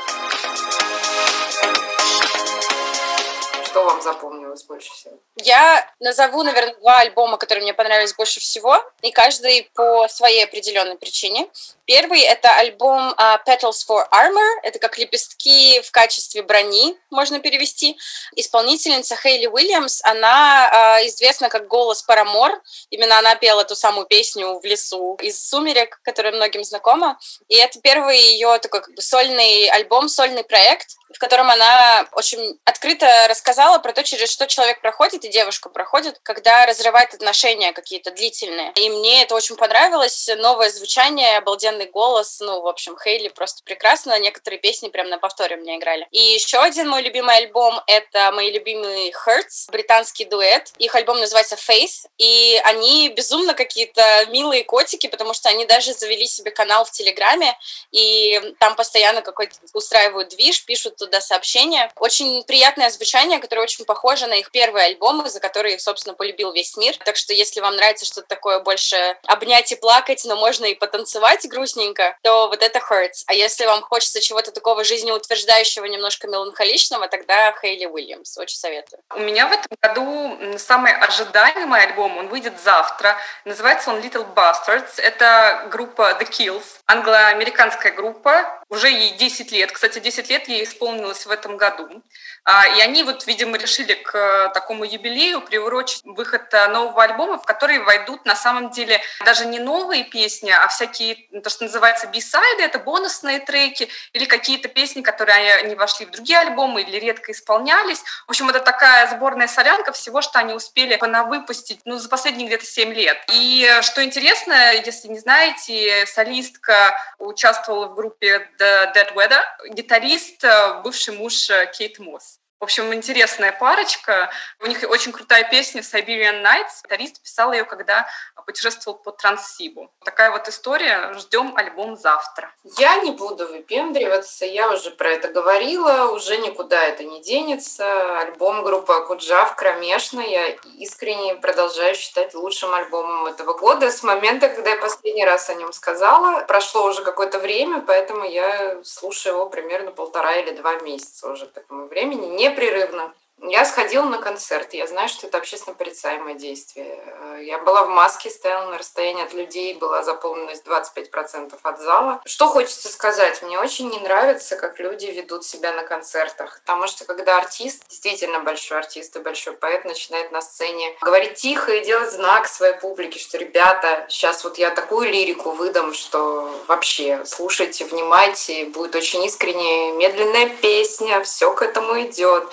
[3.69, 5.19] Что вам запомнилось больше всего?
[5.35, 10.97] Я назову, наверное, два альбома, которые мне понравились больше всего, и каждый по своей определенной
[10.97, 11.47] причине.
[11.85, 14.59] Первый— это альбом uh, Petals for Armor.
[14.63, 17.95] Это как лепестки в качестве брони, можно перевести.
[18.35, 22.59] Исполнительница Хейли Уильямс, она uh, известна как голос Парамор.
[22.89, 27.19] Именно она пела ту самую песню в лесу из «Сумерек», которая многим знакома.
[27.47, 32.59] И это первый ее такой как бы сольный альбом, сольный проект, в котором она очень
[32.65, 38.11] открыто рассказала про то, через что человек проходит и девушка проходит, когда разрывает отношения какие-то
[38.11, 38.71] длительные.
[38.75, 40.29] И мне это очень понравилось.
[40.37, 42.39] Новое звучание, обалденный голос.
[42.39, 44.17] Ну, в общем, Хейли просто прекрасно.
[44.19, 46.07] Некоторые песни прям на повторе мне играли.
[46.11, 50.71] И еще один мой любимый альбом— это мои любимые Hurts, британский дуэт.
[50.77, 56.27] Их альбом называется Faith, и они безумно какие-то милые котики, потому что они даже завели
[56.27, 57.57] себе канал в Телеграме,
[57.91, 61.91] и там постоянно какой-то устраивают движ, пишут туда сообщения.
[61.97, 66.77] Очень приятное звучание, которое очень похоже на их первые альбомы, за которые, собственно, полюбил весь
[66.77, 66.95] мир.
[67.03, 71.49] Так что, если вам нравится что-то такое больше обнять и плакать, но можно и потанцевать
[71.49, 73.23] грустненько, то вот это hurts.
[73.25, 78.37] А если вам хочется чего-то такого жизнеутверждающего, немножко меланхоличного, тогда Хейли Уильямс.
[78.37, 79.01] Очень советую.
[79.15, 83.17] У меня в этом году самый ожидаемый альбом, он выйдет завтра.
[83.45, 85.01] Называется он Little Bastards.
[85.01, 88.63] Это группа The Kills, англо-американская группа.
[88.69, 89.71] Уже ей 10 лет.
[89.71, 92.03] Кстати, 10 лет ей исполнилось в этом году.
[92.43, 97.45] А, и они вот, видимо, видимо, решили к такому юбилею приурочить выход нового альбома, в
[97.45, 102.63] который войдут на самом деле даже не новые песни, а всякие, то, что называется бисайды,
[102.63, 108.01] это бонусные треки или какие-то песни, которые не вошли в другие альбомы или редко исполнялись.
[108.27, 110.99] В общем, это такая сборная солянка всего, что они успели
[111.29, 113.17] выпустить ну, за последние где-то 7 лет.
[113.31, 120.43] И что интересно, если не знаете, солистка участвовала в группе The Dead Weather, гитарист,
[120.83, 122.38] бывший муж Кейт Мосс.
[122.59, 124.29] В общем, интересная парочка.
[124.59, 126.83] У них очень крутая песня Siberian Nights.
[126.83, 128.05] Гитарист писал ее, когда
[128.45, 129.91] путешествовал по Транссибу.
[130.03, 131.13] Такая вот история.
[131.13, 132.51] Ждем альбом завтра.
[132.77, 134.45] Я не буду выпендриваться.
[134.45, 136.11] Я уже про это говорила.
[136.11, 138.19] Уже никуда это не денется.
[138.19, 140.19] Альбом группы Акуджав кромешно.
[140.19, 143.89] Я искренне продолжаю считать лучшим альбомом этого года.
[143.89, 148.83] С момента, когда я последний раз о нем сказала, прошло уже какое-то время, поэтому я
[148.83, 152.25] слушаю его примерно полтора или два месяца уже к этому времени.
[152.25, 153.13] Не непрерывно.
[153.41, 156.99] Я сходила на концерт, я знаю, что это общественно порицаемое действие.
[157.41, 162.21] Я была в маске, стояла на расстоянии от людей, была заполненность 25% от зала.
[162.25, 163.41] Что хочется сказать?
[163.41, 168.39] Мне очень не нравится, как люди ведут себя на концертах, потому что когда артист, действительно
[168.41, 173.19] большой артист и большой поэт, начинает на сцене говорить тихо и делать знак своей публике,
[173.19, 179.93] что, ребята, сейчас вот я такую лирику выдам, что вообще слушайте, внимайте, будет очень искренняя
[179.93, 182.49] медленная песня, все к этому идет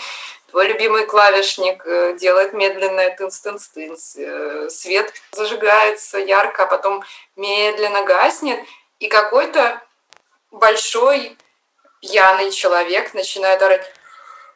[0.57, 4.17] Твой любимый клавишник э, делает медленное тынс-тынс-тынс.
[4.17, 7.05] Э, свет зажигается ярко, а потом
[7.37, 8.61] медленно гаснет.
[8.99, 9.83] И какой-то
[10.51, 11.37] большой
[12.01, 13.85] пьяный человек начинает орать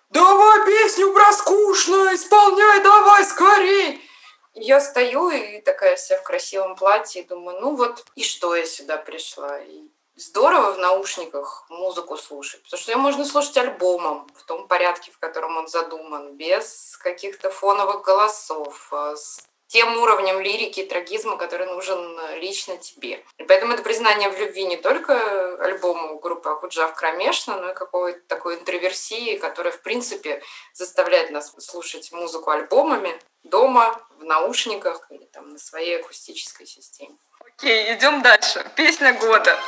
[0.09, 4.11] «Давай песню про скучно, исполняй давай скорей!»
[4.55, 8.65] Я стою и такая вся в красивом платье, и думаю, ну вот, и что я
[8.65, 9.59] сюда пришла?
[9.59, 9.83] И
[10.17, 15.19] здорово в наушниках музыку слушать, потому что ее можно слушать альбомом в том порядке, в
[15.19, 21.67] котором он задуман, без каких-то фоновых голосов, а с тем уровнем лирики и трагизма, который
[21.67, 23.25] нужен лично тебе.
[23.39, 28.21] И поэтому это признание в любви не только альбому группы Акуджав кромешно, но и какой-то
[28.27, 35.51] такой интроверсии, которая, в принципе, заставляет нас слушать музыку альбомами дома, в наушниках или там
[35.51, 37.17] на своей акустической системе.
[37.41, 38.71] Окей, идем дальше.
[38.77, 39.59] Песня года.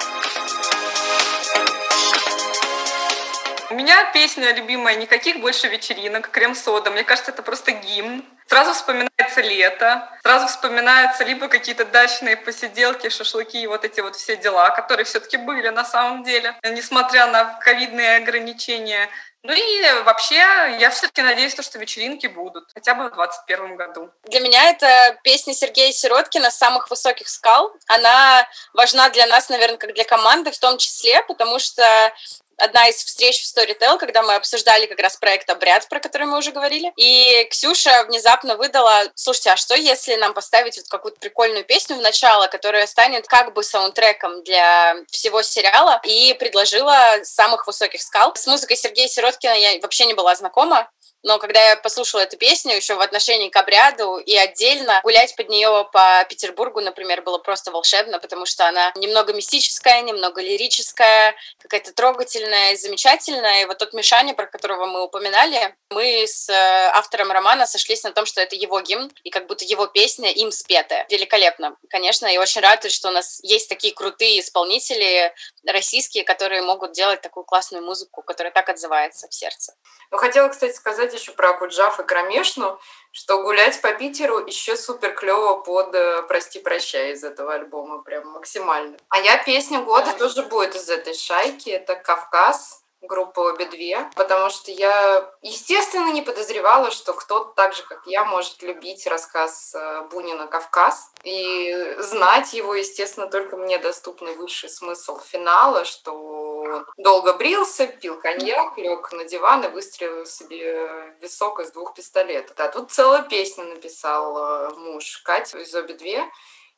[3.72, 6.90] У меня песня любимая «Никаких больше вечеринок», «Крем-сода».
[6.90, 8.22] Мне кажется, это просто гимн.
[8.46, 14.36] Сразу вспоминается лето, сразу вспоминаются либо какие-то дачные посиделки, шашлыки и вот эти вот все
[14.36, 19.08] дела, которые все-таки были на самом деле, несмотря на ковидные ограничения.
[19.42, 20.36] Ну и вообще,
[20.78, 24.10] я все-таки надеюсь, что вечеринки будут, хотя бы в 2021 году.
[24.24, 27.74] Для меня это песня Сергея Сироткина «С самых высоких скал».
[27.88, 31.82] Она важна для нас, наверное, как для команды в том числе, потому что
[32.62, 36.38] одна из встреч в Storytel, когда мы обсуждали как раз проект «Обряд», про который мы
[36.38, 36.92] уже говорили.
[36.96, 42.00] И Ксюша внезапно выдала, слушайте, а что если нам поставить вот какую-то прикольную песню в
[42.00, 48.34] начало, которая станет как бы саундтреком для всего сериала, и предложила «Самых высоких скал».
[48.36, 50.88] С музыкой Сергея Сироткина я вообще не была знакома,
[51.22, 55.48] но когда я послушала эту песню еще в отношении к обряду и отдельно, гулять под
[55.48, 61.92] нее по Петербургу, например, было просто волшебно, потому что она немного мистическая, немного лирическая, какая-то
[61.92, 63.62] трогательная, замечательная.
[63.62, 68.12] И вот тот Мишаня, про которого мы упоминали, мы с э, автором романа сошлись на
[68.12, 71.06] том, что это его гимн, и как будто его песня им спетая.
[71.08, 75.32] Великолепно, конечно, и очень рада, что у нас есть такие крутые исполнители
[75.66, 79.74] российские, которые могут делать такую классную музыку, которая так отзывается в сердце.
[80.10, 82.78] Ну, хотела, кстати, сказать еще про Куджав и Кромешну,
[83.10, 88.28] что гулять по Питеру еще супер клево под э, «Прости, прощай» из этого альбома, прям
[88.28, 88.96] максимально.
[89.08, 94.50] А я песня года тоже будет из этой шайки, это «Кавказ», группы обе две, потому
[94.50, 100.02] что я, естественно, не подозревала, что кто-то так же, как я, может любить рассказ э,
[100.10, 107.86] Бунина «Кавказ» и знать его, естественно, только мне доступный высший смысл финала, что долго брился,
[107.86, 112.58] пил коньяк, лег на диван и выстрелил себе висок из двух пистолетов.
[112.58, 116.24] А тут целая песня написал э, муж Катя из обе две,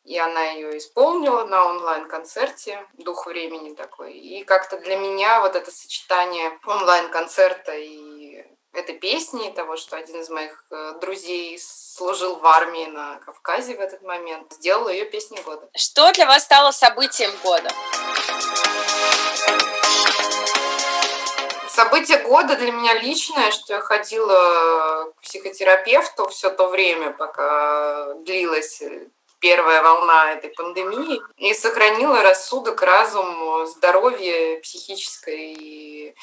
[0.04, 4.12] и она ее исполнила на онлайн-концерте, дух времени такой.
[4.12, 10.28] И как-то для меня вот это сочетание онлайн-концерта и этой песни, того, что один из
[10.28, 15.68] моих э, друзей служил в армии на Кавказе в этот момент, сделал ее песней года.
[15.76, 17.70] Что для вас стало событием года?
[21.68, 28.82] Событие года для меня личное, что я ходила к психотерапевту все то время, пока длилась
[29.44, 35.52] первая волна этой пандемии и сохранила рассудок, разум, здоровье психическое.
[35.52, 36.14] И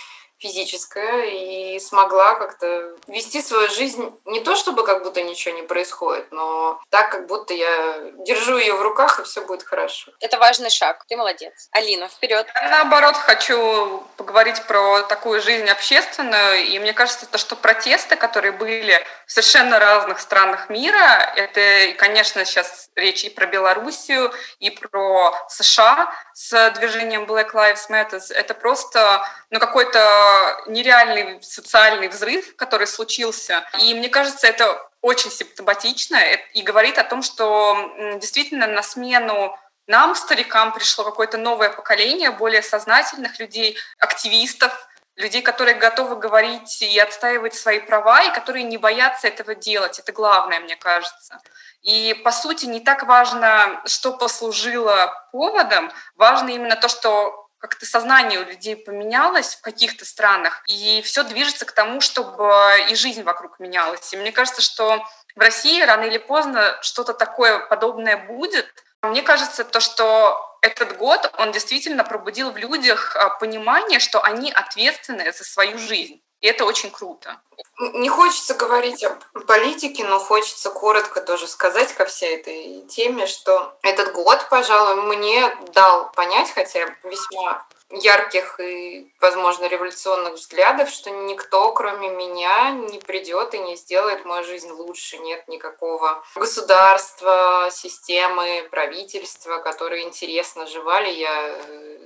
[0.41, 6.31] физическое и смогла как-то вести свою жизнь не то чтобы как будто ничего не происходит,
[6.31, 10.11] но так, как будто я держу ее в руках и все будет хорошо.
[10.19, 11.05] Это важный шаг.
[11.07, 11.69] Ты молодец.
[11.71, 12.47] Алина, вперед.
[12.61, 16.65] наоборот хочу поговорить про такую жизнь общественную.
[16.65, 22.45] И мне кажется, то, что протесты, которые были в совершенно разных странах мира, это, конечно,
[22.45, 28.21] сейчас речь и про Белоруссию, и про США с движением Black Lives Matter.
[28.33, 30.30] Это просто ну, какой-то
[30.67, 33.63] нереальный социальный взрыв, который случился.
[33.79, 36.17] И мне кажется, это очень симптоматично
[36.53, 42.61] и говорит о том, что действительно на смену нам, старикам, пришло какое-то новое поколение более
[42.61, 44.71] сознательных людей, активистов,
[45.15, 49.99] людей, которые готовы говорить и отстаивать свои права, и которые не боятся этого делать.
[49.99, 51.39] Это главное, мне кажется.
[51.81, 58.39] И, по сути, не так важно, что послужило поводом, важно именно то, что как-то сознание
[58.39, 62.51] у людей поменялось в каких-то странах, и все движется к тому, чтобы
[62.89, 64.11] и жизнь вокруг менялась.
[64.13, 68.67] И мне кажется, что в России рано или поздно что-то такое подобное будет.
[69.03, 74.51] Мне кажется, то, что этот год, он действительно пробудил в людях а, понимание, что они
[74.51, 76.21] ответственны за свою жизнь.
[76.41, 77.39] И это очень круто.
[77.81, 79.17] Не хочется говорить о
[79.47, 85.55] политике, но хочется коротко тоже сказать ко всей этой теме, что этот год, пожалуй, мне
[85.73, 93.53] дал понять, хотя весьма ярких и, возможно, революционных взглядов, что никто, кроме меня, не придет
[93.53, 95.17] и не сделает мою жизнь лучше.
[95.17, 101.11] Нет никакого государства, системы, правительства, которые интересно жевали.
[101.11, 101.99] Я э,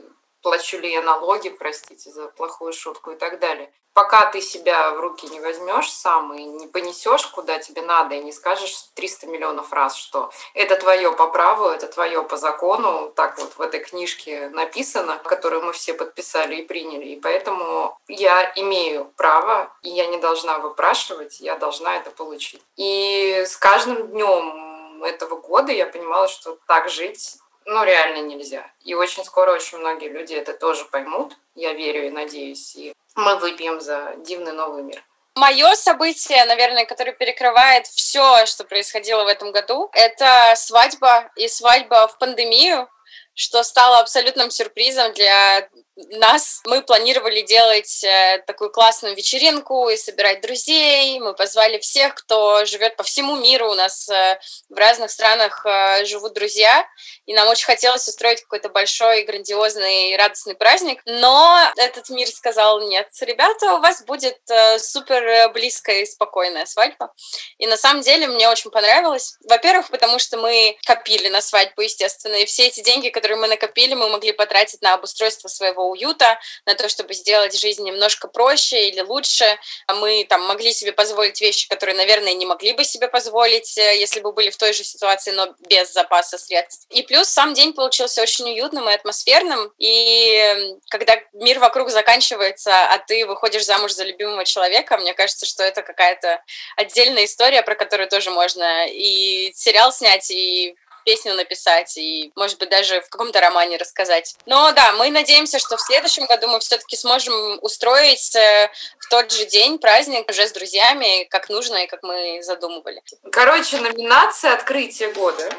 [0.46, 3.74] плачу ли я налоги, простите за плохую шутку и так далее.
[3.94, 8.22] Пока ты себя в руки не возьмешь сам и не понесешь, куда тебе надо, и
[8.22, 13.40] не скажешь 300 миллионов раз, что это твое по праву, это твое по закону, так
[13.40, 17.06] вот в этой книжке написано, которую мы все подписали и приняли.
[17.06, 22.62] И поэтому я имею право, и я не должна выпрашивать, я должна это получить.
[22.76, 28.72] И с каждым днем этого года я понимала, что так жить ну, реально нельзя.
[28.84, 33.38] И очень скоро очень многие люди это тоже поймут, я верю и надеюсь, и мы
[33.38, 35.04] выпьем за дивный новый мир.
[35.36, 42.08] Мое событие, наверное, которое перекрывает все, что происходило в этом году, это свадьба и свадьба
[42.08, 42.88] в пандемию,
[43.34, 46.62] что стало абсолютным сюрпризом для нас.
[46.66, 51.20] Мы планировали делать э, такую классную вечеринку и собирать друзей.
[51.20, 53.72] Мы позвали всех, кто живет по всему миру.
[53.72, 56.86] У нас э, в разных странах э, живут друзья.
[57.26, 61.02] И нам очень хотелось устроить какой-то большой, грандиозный, радостный праздник.
[61.06, 64.38] Но этот мир сказал, нет, ребята, у вас будет
[64.78, 67.14] супер близкая и спокойная свадьба.
[67.58, 69.38] И на самом деле мне очень понравилось.
[69.48, 72.36] Во-первых, потому что мы копили на свадьбу, естественно.
[72.36, 76.76] И все эти деньги, которые мы накопили, мы могли потратить на обустройство своего уюта, на
[76.76, 79.58] то, чтобы сделать жизнь немножко проще или лучше.
[79.88, 84.20] Мы там могли себе позволить вещи, которые, наверное, не могли бы себе позволить, э, если
[84.20, 86.88] бы были в той же ситуации, но без запаса средств.
[86.90, 89.72] И плюс сам день получился очень уютным и атмосферным.
[89.78, 95.64] И когда мир вокруг заканчивается, а ты выходишь замуж за любимого человека, мне кажется, что
[95.64, 96.42] это какая-то
[96.78, 102.70] отдельная история, про которую тоже можно и сериал снять, и песню написать и, может быть,
[102.70, 104.36] даже в каком-то романе рассказать.
[104.46, 109.32] Но да, мы надеемся, что в следующем году мы все-таки сможем устроить э, в тот
[109.32, 113.02] же день праздник уже с друзьями, как нужно и как мы задумывали.
[113.32, 115.50] Короче, номинация «Открытие года».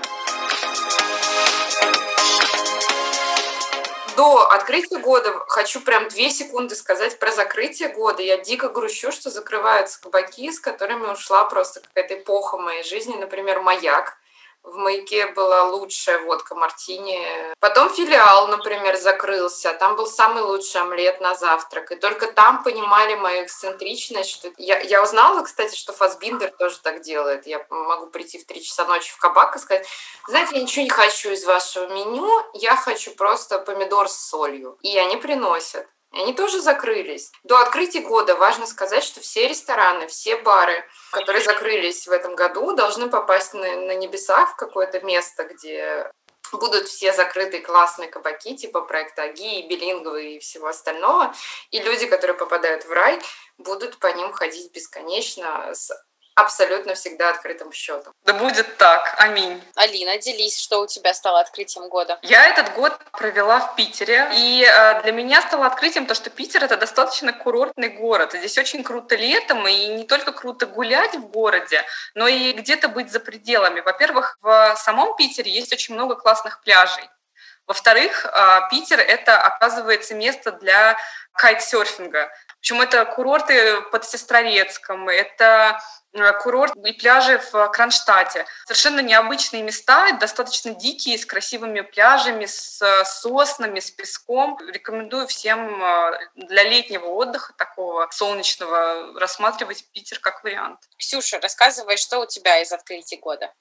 [4.17, 8.23] до открытия года хочу прям две секунды сказать про закрытие года.
[8.23, 13.15] Я дико грущу, что закрываются кабаки, с которыми ушла просто какая-то эпоха моей жизни.
[13.15, 14.19] Например, «Маяк».
[14.66, 17.24] В маяке была лучшая водка мартини.
[17.61, 19.72] Потом филиал, например, закрылся.
[19.72, 21.92] Там был самый лучший омлет на завтрак.
[21.92, 24.31] И только там понимали мою эксцентричность.
[24.31, 24.52] Что...
[24.59, 27.46] Я, я узнала, кстати, что Фасбиндер тоже так делает.
[27.46, 29.87] Я могу прийти в 3 часа ночи в кабак и сказать,
[30.26, 34.79] знаете, я ничего не хочу из вашего меню, я хочу просто помидор с солью.
[34.83, 35.87] И они приносят.
[36.16, 37.31] Они тоже закрылись.
[37.44, 42.74] До открытия года важно сказать, что все рестораны, все бары, которые закрылись в этом году,
[42.74, 46.11] должны попасть на, на небеса в какое-то место, где
[46.52, 51.35] будут все закрытые классные кабаки, типа проекта Аги, билинговые и всего остального.
[51.70, 53.20] И люди, которые попадают в рай,
[53.59, 55.90] будут по ним ходить бесконечно с
[56.37, 58.12] абсолютно всегда открытым счетом.
[58.25, 59.14] Да будет так.
[59.18, 59.61] Аминь.
[59.75, 62.18] Алина, делись, что у тебя стало открытием года.
[62.22, 66.63] Я этот год провела в Питере, и э, для меня стало открытием то, что Питер
[66.63, 68.35] это достаточно курортный город.
[68.35, 71.83] Здесь очень круто летом, и не только круто гулять в городе,
[72.15, 73.81] но и где-то быть за пределами.
[73.81, 77.08] Во-первых, в самом Питере есть очень много классных пляжей.
[77.67, 80.96] Во-вторых, а, Питер— это, оказывается, место для
[81.33, 82.31] кайтсерфинга.
[82.61, 86.06] Причем это курорты под Сестрорецком, это Э,
[86.42, 88.46] курорт и пляжи в Кронштадте.
[88.64, 94.58] Совершенно необычные места, достаточно дикие, с красивыми пляжами, с соснами, с песком.
[94.69, 100.81] Рекомендую всем э, для летнего отдыха такого солнечного рассматривать Питер как вариант.
[100.98, 103.52] Ксюша, рассказывай, что у тебя из открытий года?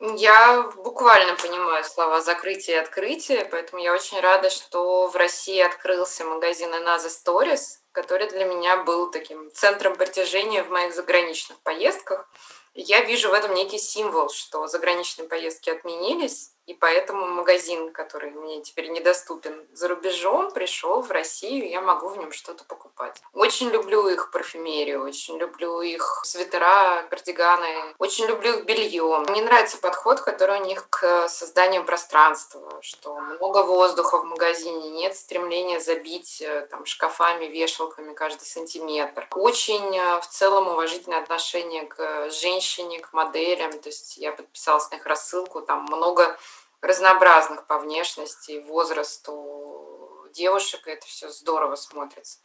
[0.00, 6.24] Я буквально понимаю слова закрытие и открытие, поэтому я очень рада, что в России открылся
[6.24, 12.28] магазин Another Stories, который для меня был таким центром притяжения в моих заграничных поездках.
[12.74, 18.62] Я вижу в этом некий символ, что заграничные поездки отменились, и поэтому магазин, который мне
[18.62, 23.20] теперь недоступен за рубежом, пришел в Россию, я могу в нем что-то покупать.
[23.32, 29.24] Очень люблю их парфюмерию, очень люблю их свитера, кардиганы, очень люблю их белье.
[29.28, 35.16] Мне нравится подход, который у них к созданию пространства, что много воздуха в магазине, нет
[35.16, 39.26] стремления забить э, там, шкафами, вешалками каждый сантиметр.
[39.32, 43.72] Очень э, в целом уважительное отношение к женщине, к моделям.
[43.72, 46.38] То есть я подписалась на их рассылку, там много
[46.82, 52.38] разнообразных по внешности, возрасту девушек, и это все здорово смотрится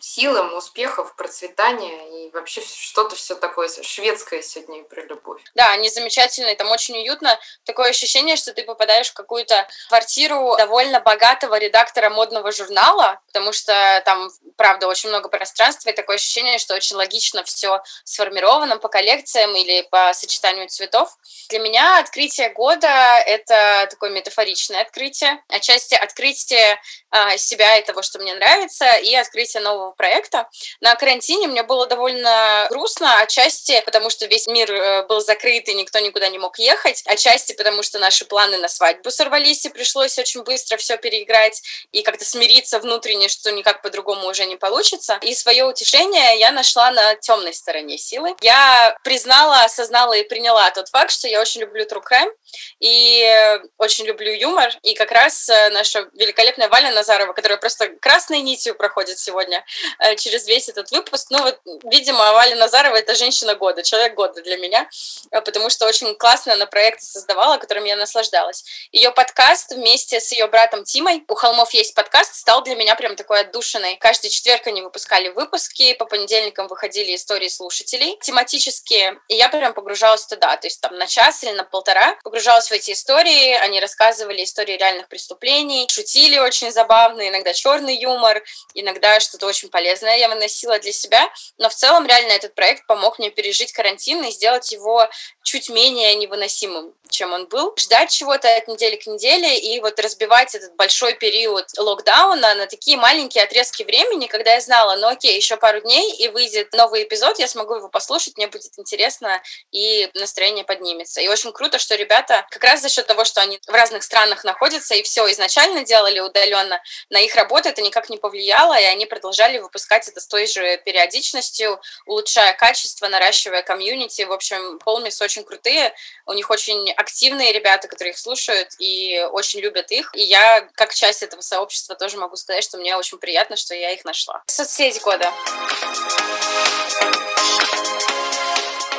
[0.00, 5.42] силам, успехов, процветания и вообще что-то все такое шведское сегодня и про любовь.
[5.54, 7.38] Да, они замечательные, там очень уютно.
[7.64, 14.02] Такое ощущение, что ты попадаешь в какую-то квартиру довольно богатого редактора модного журнала, потому что
[14.04, 19.54] там, правда, очень много пространства, и такое ощущение, что очень логично все сформировано по коллекциям
[19.56, 21.16] или по сочетанию цветов.
[21.48, 22.88] Для меня открытие года—
[23.26, 26.80] это такое метафоричное открытие, отчасти открытие
[27.10, 30.48] а, себя и того, что мне нравится, и открытие нового проекта.
[30.80, 35.74] На карантине мне было довольно грустно, отчасти потому, что весь мир э, был закрыт и
[35.74, 40.18] никто никуда не мог ехать, отчасти потому, что наши планы на свадьбу сорвались и пришлось
[40.18, 41.62] очень быстро все переиграть
[41.92, 45.18] и как-то смириться внутренне, что никак по-другому уже не получится.
[45.22, 48.34] И свое утешение я нашла на темной стороне силы.
[48.40, 52.30] Я признала, осознала и приняла тот факт, что я очень люблю true crime
[52.80, 54.70] и э, очень люблю юмор.
[54.82, 59.64] И как раз э, наша великолепная Валя Назарова, которая просто красной нитью проходит сегодня
[59.98, 61.28] Э, через весь этот выпуск.
[61.30, 64.88] Ну вот, видимо, Валя Назарова– это женщина года, человек года для меня,
[65.30, 68.64] потому что очень классно она проекты создавала, которым я наслаждалась.
[68.92, 73.16] Ее подкаст вместе с ее братом Тимой «У холмов есть подкаст» стал для меня прям
[73.16, 73.96] такой отдушиной.
[73.96, 80.26] Каждый четверг они выпускали выпуски, по понедельникам выходили истории слушателей тематические, и я прям погружалась
[80.26, 82.37] туда, то есть там на час или на полтора погружалась
[82.68, 88.42] в эти истории, они рассказывали истории реальных преступлений, шутили очень забавно, иногда черный юмор,
[88.74, 91.28] иногда что-то очень полезное я выносила для себя,
[91.58, 95.08] но в целом реально этот проект помог мне пережить карантин и сделать его
[95.42, 97.74] чуть менее невыносимым, чем он был.
[97.78, 102.96] Ждать чего-то от недели к неделе и вот разбивать этот большой период локдауна на такие
[102.96, 107.38] маленькие отрезки времени, когда я знала, ну окей, еще пару дней и выйдет новый эпизод,
[107.38, 111.20] я смогу его послушать, мне будет интересно и настроение поднимется.
[111.20, 114.44] И очень круто, что ребята как раз за счет того, что они в разных странах
[114.44, 116.80] находятся и все изначально делали удаленно,
[117.10, 120.78] на их работу это никак не повлияло, и они продолжали выпускать это с той же
[120.84, 124.22] периодичностью, улучшая качество, наращивая комьюнити.
[124.22, 124.78] В общем,
[125.22, 125.94] очень очень крутые,
[126.26, 130.10] у них очень активные ребята, которые их слушают и очень любят их.
[130.14, 133.92] И я, как часть этого сообщества, тоже могу сказать, что мне очень приятно, что я
[133.92, 134.42] их нашла.
[134.46, 135.32] Соцсеть года.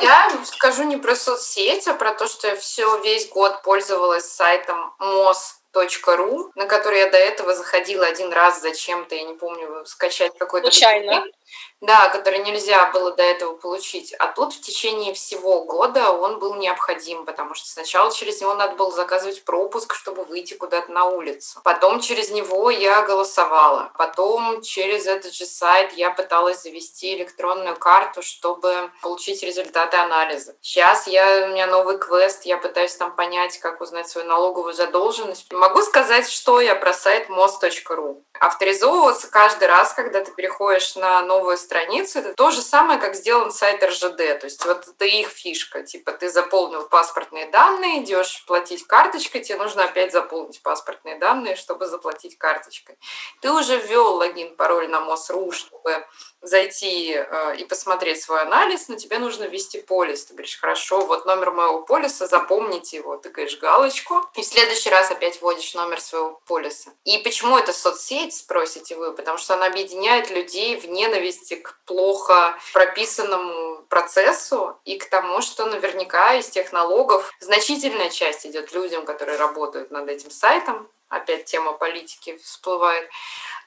[0.02, 4.94] Я скажу не про соцсети, а про то, что я все весь год пользовалась сайтом
[4.98, 10.70] mos.ru, на который я до этого заходила один раз зачем-то, я не помню, скачать какой-то...
[10.70, 11.16] Случайно.
[11.16, 11.34] Документ.
[11.80, 14.12] Да, который нельзя было до этого получить.
[14.18, 18.76] А тут в течение всего года он был необходим, потому что сначала через него надо
[18.76, 21.60] было заказывать пропуск, чтобы выйти куда-то на улицу.
[21.64, 23.92] Потом через него я голосовала.
[23.96, 30.56] Потом через этот же сайт я пыталась завести электронную карту, чтобы получить результаты анализа.
[30.60, 35.50] Сейчас я, у меня новый квест, я пытаюсь там понять, как узнать свою налоговую задолженность.
[35.50, 38.22] Могу сказать, что я про сайт most.ru.
[38.38, 43.50] Авторизовываться каждый раз, когда ты переходишь на новую страницу, это то же самое, как сделан
[43.50, 44.16] сайт РЖД.
[44.16, 45.82] То есть вот это их фишка.
[45.82, 51.86] Типа ты заполнил паспортные данные, идешь платить карточкой, тебе нужно опять заполнить паспортные данные, чтобы
[51.86, 52.98] заплатить карточкой.
[53.40, 56.06] Ты уже ввел логин, пароль на МОСРУ, чтобы
[56.42, 60.24] зайти э, и посмотреть свой анализ, но тебе нужно ввести полис.
[60.24, 65.10] Ты говоришь, хорошо, вот номер моего полиса, запомните его, тыкаешь галочку, и в следующий раз
[65.10, 66.92] опять вводишь номер своего полиса.
[67.04, 69.12] И почему это соцсеть, спросите вы?
[69.12, 75.66] Потому что она объединяет людей в ненависти к плохо прописанному процессу и к тому, что
[75.66, 81.72] наверняка из тех налогов значительная часть идет людям, которые работают над этим сайтом, опять тема
[81.72, 83.08] политики всплывает.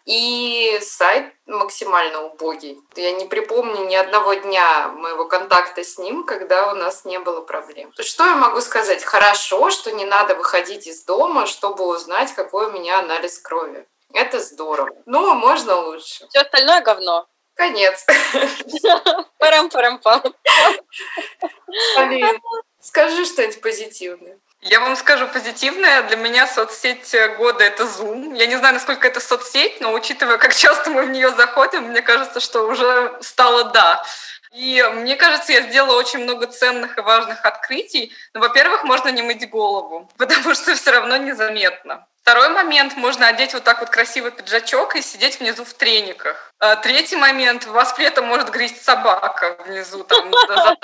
[0.05, 2.77] И сайт максимально убогий.
[2.95, 7.39] Я не припомню ни одного дня моего контакта с ним, когда у нас не было
[7.41, 7.93] проблем.
[7.97, 9.03] Что я могу сказать?
[9.03, 13.87] Хорошо, что не надо выходить из дома, чтобы узнать, какой у меня анализ крови.
[14.13, 14.91] Это здорово.
[15.05, 16.27] Но можно лучше.
[16.29, 17.27] Все остальное говно.
[17.55, 18.05] Конец.
[19.39, 20.21] Парам-парам-пам.
[22.81, 24.39] Скажи что-нибудь позитивное.
[24.63, 26.03] Я вам скажу позитивное.
[26.03, 28.35] Для меня соцсеть года— это Zoom.
[28.37, 32.01] Я не знаю, насколько это соцсеть, но учитывая, как часто мы в нее заходим, мне
[32.01, 34.03] кажется, что уже стало «да».
[34.53, 38.13] И мне кажется, я сделала очень много ценных и важных открытий.
[38.33, 42.05] Но, ну, во-первых, можно не мыть голову, потому что все равно незаметно.
[42.21, 46.53] Второй момент, можно одеть вот так вот красивый пиджачок и сидеть внизу в трениках.
[46.59, 50.77] А третий момент, вас при этом может грызть собака внизу, там, за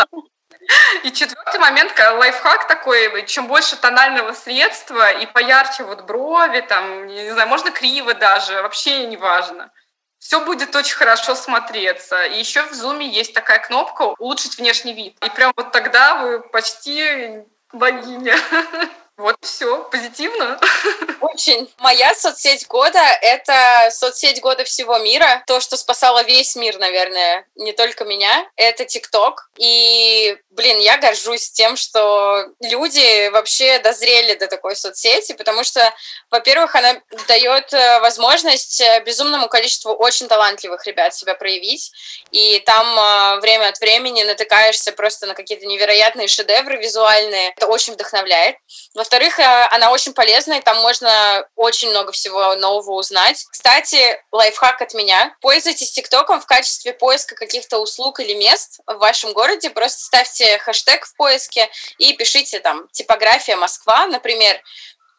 [1.03, 7.31] и четвертый момент, лайфхак такой, чем больше тонального средства и поярче вот брови, там, не
[7.31, 9.71] знаю, можно криво даже, вообще не важно.
[10.19, 12.23] Все будет очень хорошо смотреться.
[12.23, 15.17] И еще в зуме есть такая кнопка «Улучшить внешний вид».
[15.23, 18.35] И прям вот тогда вы почти богиня.
[19.19, 20.57] Вот все, позитивно.
[21.19, 21.69] Очень.
[21.79, 25.43] Моя соцсеть года— это соцсеть года всего мира.
[25.45, 29.49] То, что спасало весь мир, наверное, не только меня, это ТикТок.
[29.57, 35.81] И, блин, я горжусь тем, что люди вообще дозрели до такой соцсети, потому что,
[36.29, 41.93] во-первых, она дает э, возможность э, безумному количеству очень талантливых ребят себя проявить.
[42.31, 47.53] И там э, время от времени натыкаешься просто на какие-то невероятные шедевры визуальные.
[47.55, 48.57] Это очень вдохновляет.
[48.93, 53.45] Во-вторых, она очень полезная, там можно очень много всего нового узнать.
[53.49, 55.33] Кстати, лайфхак от меня.
[55.39, 59.69] Пользуйтесь ТикТоком в качестве поиска каких-то услуг или мест в вашем городе.
[59.69, 64.61] Просто ставьте хэштег в поиске и пишите там типография Москва, например.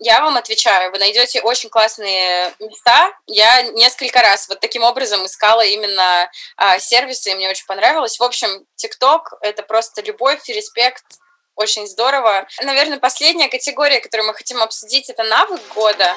[0.03, 3.13] Я вам отвечаю, вы найдете очень классные места.
[3.27, 8.19] Я несколько раз вот таким образом искала именно а, сервисы, и мне очень понравилось.
[8.19, 11.05] В общем, ТикТок— это просто любовь и респект
[11.55, 12.49] очень здорово.
[12.63, 16.17] Наверное, последняя категория, которую мы хотим обсудить, это навык года.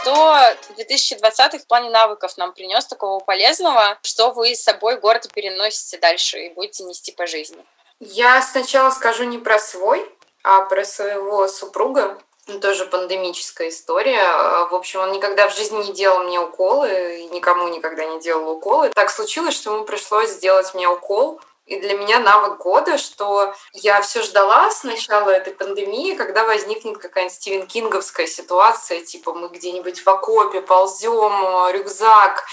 [0.00, 0.38] Что
[0.76, 6.38] 2020 в плане навыков нам принес такого полезного, что вы с собой город переносите дальше
[6.38, 7.64] и будете нести по жизни?
[7.98, 10.06] Я сначала скажу не про свой,
[10.42, 12.18] а про своего супруга.
[12.60, 14.22] Тоже пандемическая история.
[14.68, 18.90] В общем, он никогда в жизни не делал мне уколы, никому никогда не делал уколы.
[18.90, 24.00] Так случилось, что ему пришлось сделать мне укол и для меня навык года, что я
[24.00, 30.00] все ждала с начала этой пандемии, когда возникнет какая-нибудь Стивен Кинговская ситуация, типа мы где-нибудь
[30.00, 32.44] в окопе ползем, рюкзак,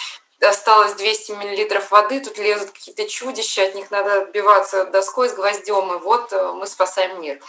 [0.42, 5.94] осталось 200 миллилитров воды, тут лезут какие-то чудища, от них надо отбиваться доской с гвоздем,
[5.94, 7.40] и вот э, мы спасаем мир.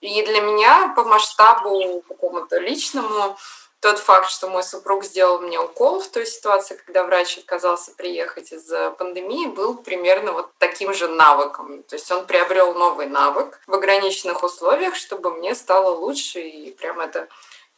[0.00, 3.36] И для меня по масштабу какому-то личному
[3.80, 8.52] тот факт, что мой супруг сделал мне укол в той ситуации, когда врач отказался приехать
[8.52, 11.82] из-за пандемии, был примерно вот таким же навыком.
[11.82, 17.00] То есть он приобрел новый навык в ограниченных условиях, чтобы мне стало лучше, и прям
[17.00, 17.28] это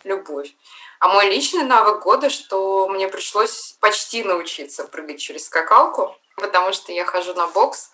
[0.05, 0.55] любовь.
[1.01, 6.93] А мой личный навык года, что мне пришлось почти научиться прыгать через скакалку, потому что
[6.93, 7.91] я хожу на бокс,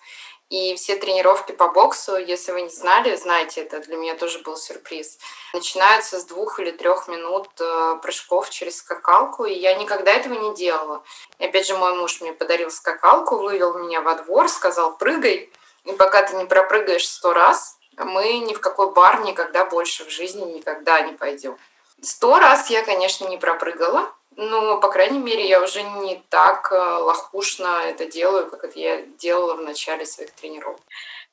[0.51, 4.57] и все тренировки по боксу, если вы не знали, знаете, это для меня тоже был
[4.57, 5.19] сюрприз,
[5.53, 10.55] начинаются с двух или трех минут э, прыжков через скакалку, и я никогда этого не
[10.55, 11.03] делала.
[11.39, 15.51] И опять же, мой муж мне подарил скакалку, вывел меня во двор, сказал, прыгай,
[15.85, 20.11] и пока ты не пропрыгаешь сто раз, мы ни в какой бар никогда больше в
[20.11, 21.57] жизни никогда не пойдем.
[22.03, 26.77] Сто раз я, конечно, не пропрыгала, ну, по крайней мере, я уже не так э,
[26.77, 30.81] лохушно это делаю, как это я делала в начале своих тренировок.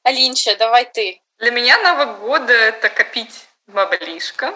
[0.03, 1.21] Алинча, давай ты.
[1.37, 4.55] Для меня Новый год— это копить баблишко.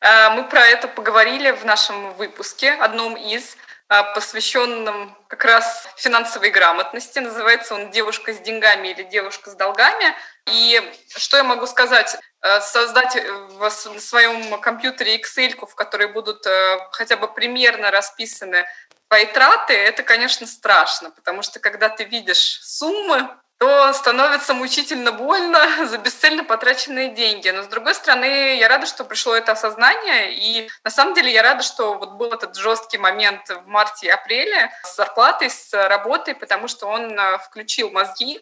[0.00, 3.56] Э, мы про это поговорили в нашем выпуске, одном из,
[3.88, 7.18] э, посвященном как раз финансовой грамотности.
[7.18, 10.14] Называется он «Девушка с деньгами» или «Девушка с долгами».
[10.46, 10.80] И
[11.16, 12.16] что я могу сказать?
[12.42, 18.64] Э, создать в своем компьютере Excel, в которой будут э, хотя бы примерно расписаны
[19.08, 23.28] твои траты, это, конечно, страшно, потому что когда ты видишь суммы,
[23.60, 27.50] то становится мучительно больно за бесцельно потраченные деньги.
[27.50, 30.32] Но, с другой стороны, я рада, что пришло это осознание.
[30.32, 34.10] И, на самом деле, я рада, что вот был этот жесткий момент в марте и
[34.10, 38.40] апреле с зарплатой, с работой, потому что он э, включил мозги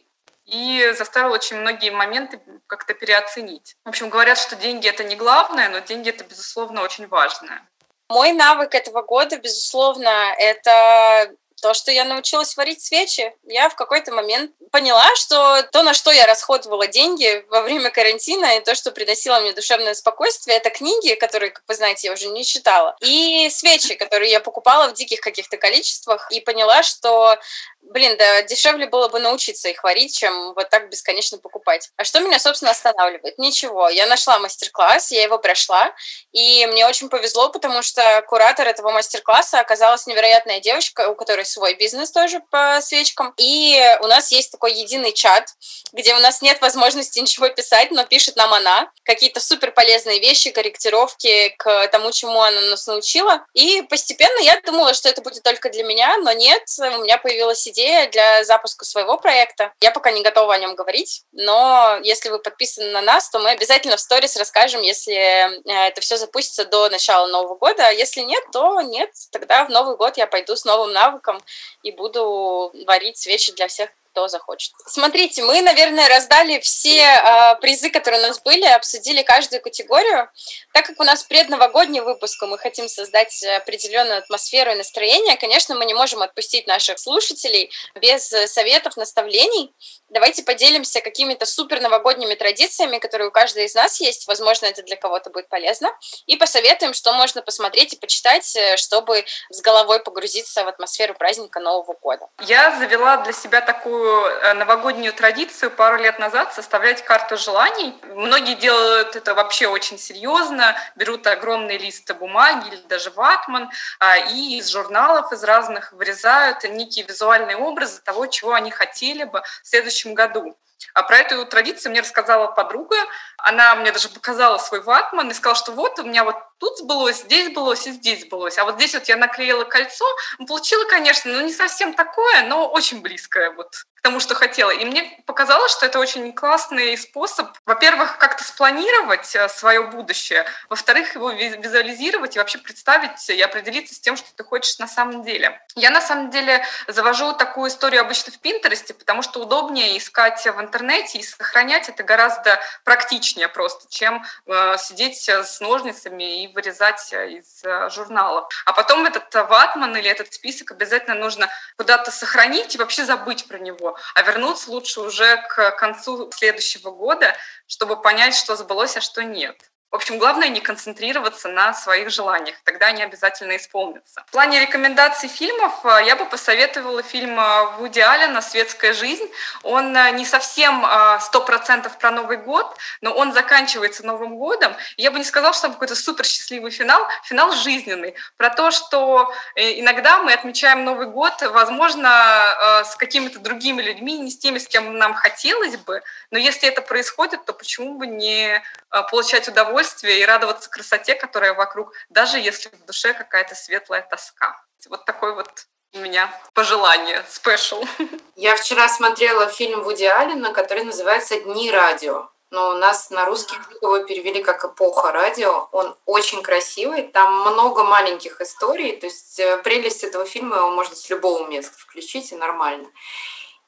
[0.48, 3.76] и заставил очень многие моменты как-то переоценить.
[3.84, 7.68] В общем, говорят, что деньги— это не главное, но деньги— это, безусловно, очень важное.
[8.08, 11.30] Мой навык этого года, безусловно, это
[11.60, 16.12] То, что я научилась варить свечи, я в какой-то момент поняла, что то, на что
[16.12, 21.14] я расходовала деньги во время карантина, и то, что приносило мне душевное спокойствие, это книги,
[21.14, 25.20] которые, как вы знаете, я уже не читала, и свечи, которые я покупала в диких
[25.20, 27.36] каких-то количествах, и поняла, что
[27.82, 31.90] блин, да дешевле было бы научиться их варить, чем вот так бесконечно покупать.
[31.96, 33.38] А что меня, собственно, останавливает?
[33.38, 33.88] Ничего.
[33.88, 35.94] Я нашла мастер-класс, я его прошла,
[36.32, 41.74] и мне очень повезло, потому что куратор этого мастер-класса оказалась невероятная девочка, у которой свой
[41.74, 43.32] бизнес тоже по свечкам.
[43.36, 45.48] И у нас есть такой единый чат,
[45.92, 50.50] где у нас нет возможности ничего писать, но пишет нам она какие-то супер полезные вещи,
[50.50, 53.46] корректировки к тому, чему она нас научила.
[53.54, 57.66] И постепенно я думала, что это будет только для меня, но нет, у меня появилась
[57.68, 59.72] идея для запуска своего проекта.
[59.80, 63.50] Я пока не готова о нем говорить, но если вы подписаны на нас, то мы
[63.50, 67.88] обязательно в сторис расскажем, если э, это все запустится до начала Нового года.
[67.88, 69.10] А если нет, то нет.
[69.30, 71.40] Тогда в Новый год я пойду с новым навыком
[71.82, 74.72] и буду варить свечи для всех кто захочет.
[74.86, 80.28] Смотрите, мы, наверное, раздали все э, призы, которые у нас были, обсудили каждую категорию.
[80.72, 85.74] Так как у нас предновогодний выпуск, и мы хотим создать определенную атмосферу и настроение, конечно,
[85.74, 89.74] мы не можем отпустить наших слушателей без советов, наставлений.
[90.08, 94.26] Давайте поделимся какими-то супер новогодними традициями, которые у каждой из нас есть.
[94.26, 95.90] Возможно, это для кого-то будет полезно.
[96.26, 101.60] И посоветуем, что можно посмотреть и почитать, э, чтобы с головой погрузиться в атмосферу праздника
[101.60, 102.28] Нового года.
[102.46, 107.94] Я завела для себя такую Э, новогоднюю традицию пару лет назад составлять карту желаний.
[108.14, 114.58] Многие делают это вообще очень серьезно, берут огромные листы бумаги или даже ватман, а, и
[114.58, 120.14] из журналов из разных вырезают некие визуальные образы того, чего они хотели бы в следующем
[120.14, 120.56] году.
[120.94, 122.96] А про эту традицию мне рассказала подруга.
[123.36, 127.22] Она мне даже показала свой ватман и сказала, что вот у меня вот тут сбылось,
[127.22, 128.58] здесь сбылось и здесь сбылось.
[128.58, 130.04] А вот здесь вот я наклеила кольцо.
[130.46, 133.74] Получила, конечно, ну не совсем такое, но очень близкое вот
[134.08, 134.70] тому, что хотела.
[134.70, 141.14] И мне показалось, что это очень классный способ, во-первых, как-то спланировать э, свое будущее, во-вторых,
[141.14, 145.60] его визуализировать и вообще представить и определиться с тем, что ты хочешь на самом деле.
[145.74, 150.58] Я на самом деле завожу такую историю обычно в Пинтересте, потому что удобнее искать в
[150.58, 157.62] интернете и сохранять это гораздо практичнее просто, чем э, сидеть с ножницами и вырезать из
[157.62, 158.48] э, журналов.
[158.64, 163.58] А потом этот ватман или этот список обязательно нужно куда-то сохранить и вообще забыть про
[163.58, 167.36] него а вернуться лучше уже к концу следующего года,
[167.66, 169.70] чтобы понять, что сбылось, а что нет.
[169.90, 174.22] В общем, главное не концентрироваться на своих желаниях, тогда они обязательно исполнятся.
[174.28, 179.26] В плане рекомендаций фильмов э, я бы посоветовала фильм э, Вуди Аллена «Светская жизнь».
[179.62, 180.84] Он э, не совсем
[181.20, 184.74] сто процентов про Новый год, но он заканчивается Новым годом.
[184.98, 189.32] Я бы не сказала, что там какой-то супер счастливый финал, финал жизненный, про то, что
[189.54, 194.98] иногда мы отмечаем Новый год, возможно, с какими-то другими людьми, не с теми, с кем
[194.98, 198.62] нам хотелось бы, но если это происходит, то почему бы не
[199.10, 204.60] получать удовольствие удовольствие и радоваться красоте, которая вокруг, даже если в душе какая-то светлая тоска.
[204.88, 207.84] Вот такой вот у меня пожелание, спешл.
[208.36, 212.28] Я вчера смотрела фильм Вуди Аллена, который называется «Дни радио».
[212.50, 215.68] Но у нас на русский его перевели как «Эпоха радио».
[215.72, 218.96] Он очень красивый, там много маленьких историй.
[218.96, 222.88] То есть э, прелесть этого фильма его можно с любого места включить и нормально.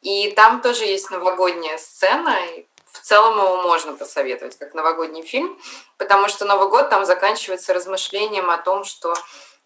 [0.00, 2.36] И там тоже есть новогодняя сцена,
[2.93, 5.59] в целом его можно посоветовать как новогодний фильм,
[5.97, 9.14] потому что Новый год там заканчивается размышлением о том, что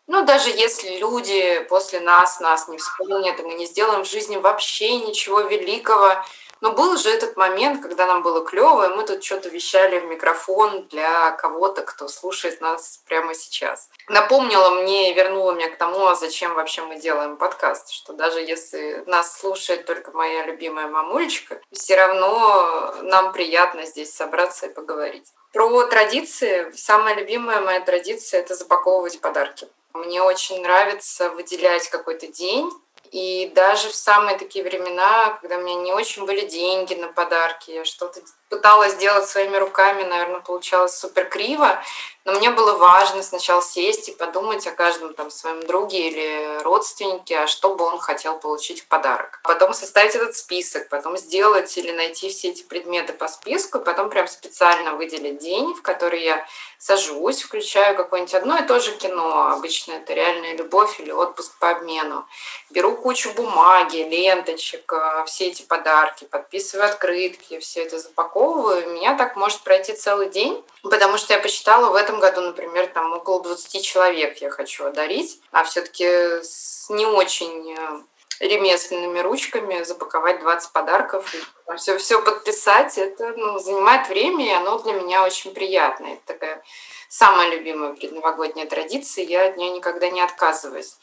[0.07, 4.37] ну, даже если люди после нас нас не вспомнят, и мы не сделаем в жизни
[4.37, 6.25] вообще ничего великого,
[6.61, 10.07] но был же этот момент, когда нам было клево, и мы тут что-то вещали в
[10.07, 13.91] микрофон для кого-то, кто слушает нас прямо сейчас.
[14.09, 18.41] Напомнила мне и вернула меня к тому, а зачем вообще мы делаем подкаст, что даже
[18.41, 25.27] если нас слушает только моя любимая мамулечка, все равно нам приятно здесь собраться и поговорить.
[25.53, 26.73] Про традиции.
[26.75, 29.69] Самая любимая моя традиция– это запаковывать подарки.
[29.95, 32.69] Мне очень нравится выделять какой-то день,
[33.13, 37.71] и даже в самые такие времена, когда у меня не очень были деньги на подарки,
[37.71, 41.81] я что-то пыталась сделать своими руками, наверное, получалось супер криво,
[42.25, 47.39] но мне было важно сначала сесть и подумать о каждом там своем друге или родственнике,
[47.41, 49.41] а что бы он хотел получить в подарок.
[49.43, 54.27] Потом составить этот список, потом сделать или найти все эти предметы по списку, потом прям
[54.29, 56.47] специально выделить день, в который я
[56.79, 61.71] сажусь, включаю какое-нибудь одно и то же кино, обычно это реальная любовь или отпуск по
[61.71, 62.27] обмену.
[62.71, 69.17] Беру кучу бумаги, ленточек, э, все эти подарки, подписываю открытки, все это запаковываю у меня
[69.17, 73.43] так может пройти целый день, потому что я посчитала в этом году, например, там около
[73.43, 76.05] 20 человек я хочу одарить, а все-таки
[76.43, 78.01] с не очень э,
[78.41, 81.33] ремесленными ручками запаковать 20 подарков,
[81.77, 82.99] все, все подписать.
[82.99, 86.07] Это ну, занимает время, и оно для меня очень приятно.
[86.07, 86.63] Это такая
[87.09, 90.97] самая любимая предновогодняя традиция, я от нее никогда не отказываюсь.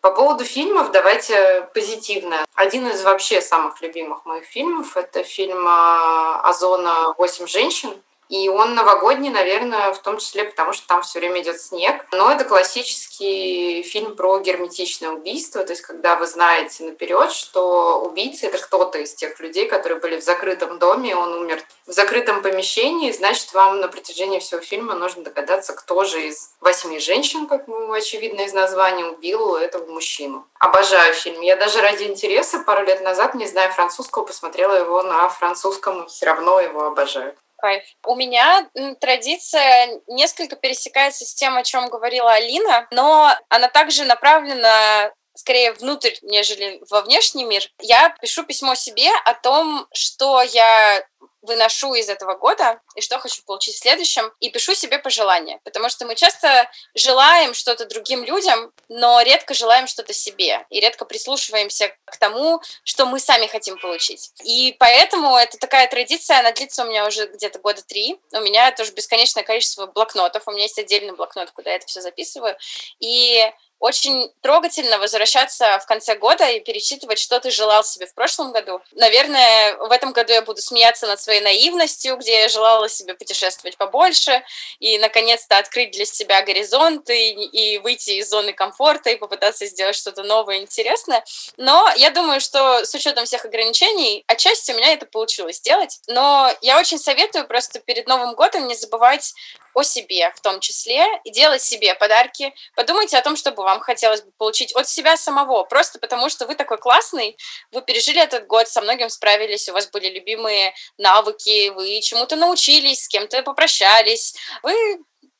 [0.00, 2.44] По поводу фильмов давайте позитивно.
[2.54, 7.14] Один из вообще самых любимых моих фильмов– это фильм а, «Озона.
[7.18, 8.00] Восемь женщин».
[8.28, 12.04] И он новогодний, наверное, в том числе потому, что там все время идет снег.
[12.12, 15.64] Но это классический фильм про герметичное убийство.
[15.64, 20.20] То есть, когда вы знаете наперед, что убийца это кто-то из тех людей, которые были
[20.20, 25.22] в закрытом доме, он умер в закрытом помещении, значит, вам на протяжении всего фильма нужно
[25.22, 30.46] догадаться, кто же из восьми женщин, как ну, очевидно из названия, убил этого мужчину.
[30.58, 31.40] Обожаю фильм.
[31.40, 36.26] Я даже ради интереса пару лет назад, не зная французского, посмотрела его на французском, все
[36.26, 37.34] равно его обожаю.
[37.58, 37.82] Кайф.
[38.06, 38.68] У меня
[39.00, 46.14] традиция несколько пересекается с тем, о чем говорила Алина, но она также направлена скорее внутрь,
[46.22, 47.62] нежели во внешний мир.
[47.80, 51.04] Я пишу письмо себе о том, что я
[51.48, 55.88] выношу из этого года и что хочу получить в следующем, и пишу себе пожелания, потому
[55.88, 61.94] что мы часто желаем что-то другим людям, но редко желаем что-то себе, и редко прислушиваемся
[62.04, 64.30] к тому, что мы сами хотим получить.
[64.44, 68.20] И поэтому это такая традиция, она длится у меня уже где-то года три.
[68.32, 72.00] У меня тоже бесконечное количество блокнотов, у меня есть отдельный блокнот, куда я это все
[72.00, 72.56] записываю,
[73.00, 73.50] и
[73.80, 78.80] очень трогательно возвращаться в конце года и перечитывать, что ты желал себе в прошлом году.
[78.92, 83.76] Наверное, в этом году я буду смеяться над своей наивностью, где я желала себе путешествовать
[83.76, 84.42] побольше
[84.80, 89.96] и, наконец-то, открыть для себя горизонты и, и выйти из зоны комфорта и попытаться сделать
[89.96, 91.24] что-то новое и интересное.
[91.56, 96.00] Но я думаю, что с учетом всех ограничений, отчасти у меня это получилось сделать.
[96.08, 99.34] Но я очень советую просто перед Новым годом не забывать
[99.74, 102.54] о себе в том числе, и делать себе подарки.
[102.74, 106.46] Подумайте о том, что бы вам хотелось бы получить от себя самого, просто потому что
[106.46, 107.36] вы такой классный,
[107.72, 113.04] вы пережили этот год, со многим справились, у вас были любимые навыки, вы чему-то научились,
[113.04, 114.98] с кем-то попрощались, вы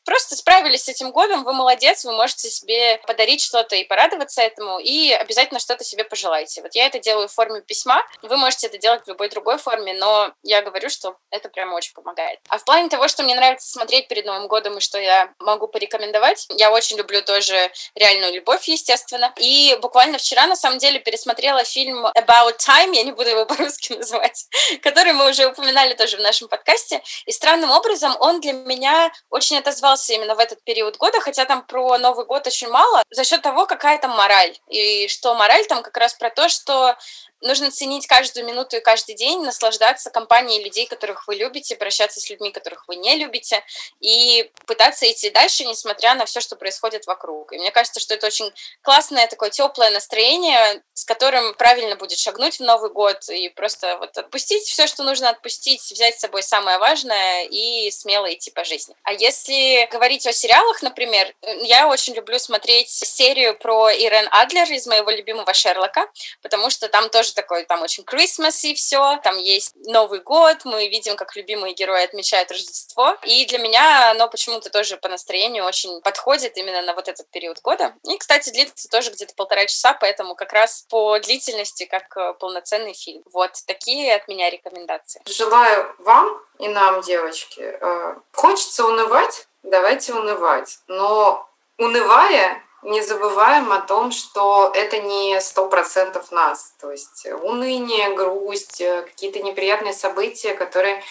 [0.08, 4.78] просто справились с этим годом, вы молодец, вы можете себе подарить что-то и порадоваться этому,
[4.78, 6.62] и обязательно что-то себе пожелайте.
[6.62, 9.92] Вот я это делаю в форме письма, вы можете это делать в любой другой форме,
[9.92, 12.40] но я говорю, что это прямо очень помогает.
[12.48, 15.68] А в плане того, что мне нравится смотреть перед Новым годом и что я могу
[15.68, 19.34] порекомендовать, я очень люблю тоже реальную любовь, естественно.
[19.36, 23.92] И буквально вчера, на самом деле, пересмотрела фильм About Time, я не буду его по-русски
[23.92, 24.46] называть,
[24.82, 27.02] который мы уже упоминали тоже в нашем подкасте.
[27.26, 31.44] И странным образом он для меня очень отозвался остался именно в этот период года, хотя
[31.44, 34.56] там про Новый год очень мало, за счет того, какая там мораль.
[34.68, 36.96] И что мораль там как раз про то, что
[37.40, 42.28] нужно ценить каждую минуту и каждый день, наслаждаться компанией людей, которых вы любите, прощаться с
[42.30, 43.64] людьми, которых вы не любите,
[44.00, 47.52] и пытаться идти дальше, несмотря на все, что происходит вокруг.
[47.52, 52.58] И мне кажется, что это очень классное такое теплое настроение, с которым правильно будет шагнуть
[52.58, 56.78] в Новый год и просто вот отпустить все, что нужно отпустить, взять с собой самое
[56.78, 58.94] важное и смело идти по жизни.
[59.04, 64.86] А если говорить о сериалах, например, я очень люблю смотреть серию про Ирен Адлер из
[64.86, 66.10] моего любимого Шерлока,
[66.42, 70.64] потому что там тоже тоже такой, там очень Christmas и все, там есть Новый год,
[70.64, 75.64] мы видим, как любимые герои отмечают Рождество, и для меня оно почему-то тоже по настроению
[75.64, 77.94] очень подходит именно на вот этот период года.
[78.04, 82.94] И, кстати, длится тоже где-то полтора часа, поэтому как раз по длительности как э, полноценный
[82.94, 83.22] фильм.
[83.32, 85.22] Вот такие от меня рекомендации.
[85.26, 91.48] Желаю вам и нам, девочки, э, хочется унывать, давайте унывать, но
[91.78, 96.74] унывая не забываем о том, что это не сто процентов нас.
[96.80, 101.02] То есть уныние, грусть, э, какие-то неприятные события, которые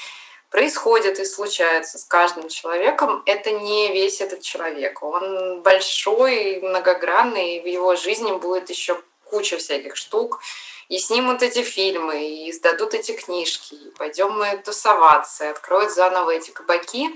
[0.50, 5.04] происходят и случаются с каждым человеком, это не весь этот человек.
[5.04, 10.40] Он большой, многогранный, и в его жизни будет еще куча всяких штук.
[10.88, 16.32] И снимут эти фильмы, и издадут эти книжки, и пойдем мы тусоваться, и откроют заново
[16.32, 17.10] эти кабаки.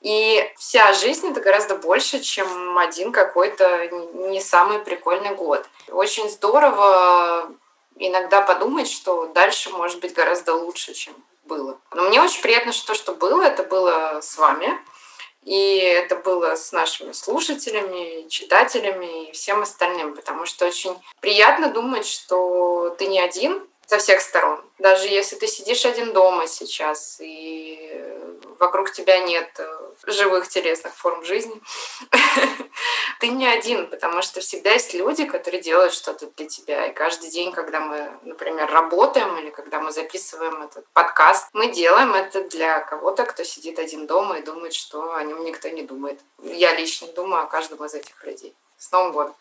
[0.00, 3.88] И вся жизнь это гораздо больше, чем один какой-то
[4.28, 5.66] не самый прикольный год.
[5.88, 7.52] Очень здорово
[7.96, 11.78] иногда подумать, что дальше может быть гораздо лучше, чем было.
[11.92, 14.78] Но мне очень приятно, что то, что было, это было с вами.
[15.44, 22.06] И это было с нашими слушателями, читателями и всем остальным, потому что очень приятно думать,
[22.06, 24.62] что ты не один со всех сторон.
[24.78, 28.19] Даже если ты сидишь один дома сейчас, и
[28.60, 31.60] вокруг тебя нет э, живых телесных форм жизни,
[33.20, 36.86] ты не один, потому что всегда есть люди, которые делают что-то для тебя.
[36.86, 42.14] И каждый день, когда мы, например, работаем или когда мы записываем этот подкаст, мы делаем
[42.14, 46.20] это для кого-то, кто сидит один дома и думает, что о нем никто не думает.
[46.42, 48.54] Я лично думаю о каждом из этих людей.
[48.78, 49.34] С Новым годом!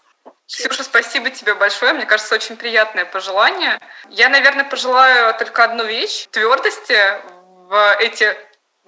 [0.48, 1.94] Ксюша, спасибо тебе большое.
[1.94, 3.80] Мне кажется, очень приятное пожелание.
[4.10, 6.98] Я, наверное, пожелаю только одну вещь– твердости
[7.70, 8.36] в эти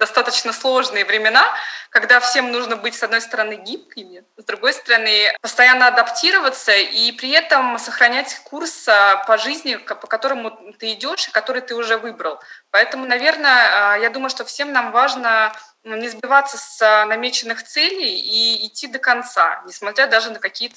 [0.02, 1.44] достаточно сложные времена,
[1.90, 7.30] когда всем нужно быть, с одной стороны, гибкими, с другой стороны, постоянно адаптироваться и при
[7.30, 12.40] этом сохранять курс а, по жизни, по которому ты идешь и который ты уже выбрал.
[12.72, 15.52] Поэтому, наверное, а, я думаю, что всем нам важно
[15.84, 20.76] не сбиваться с а, намеченных целей и идти до конца, несмотря даже на какие-то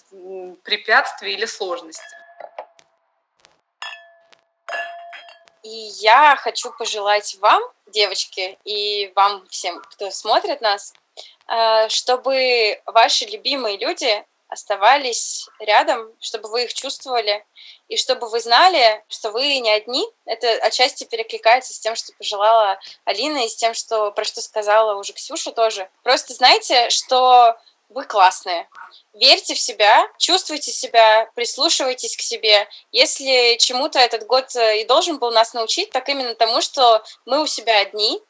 [0.64, 2.16] препятствия или сложности.
[5.64, 10.94] И я хочу пожелать вам, девочки, и вам всем, кто смотрит нас,
[11.48, 17.46] э, чтобы ваши любимые люди оставались рядом, чтобы вы их чувствовали,
[17.88, 20.06] и чтобы вы знали, что вы не одни.
[20.26, 24.98] Это отчасти перекликается с тем, что пожелала Алина, и с тем, что, про что сказала
[25.00, 25.90] уже Ксюша тоже.
[26.04, 27.58] Просто знайте, что
[27.90, 28.68] вы классные.
[29.14, 32.68] Верьте в себя, чувствуйте себя, прислушивайтесь к себе.
[32.92, 37.42] Если чему-то этот год э, и должен был нас научить, так именно тому, что мы
[37.42, 38.22] у себя одни,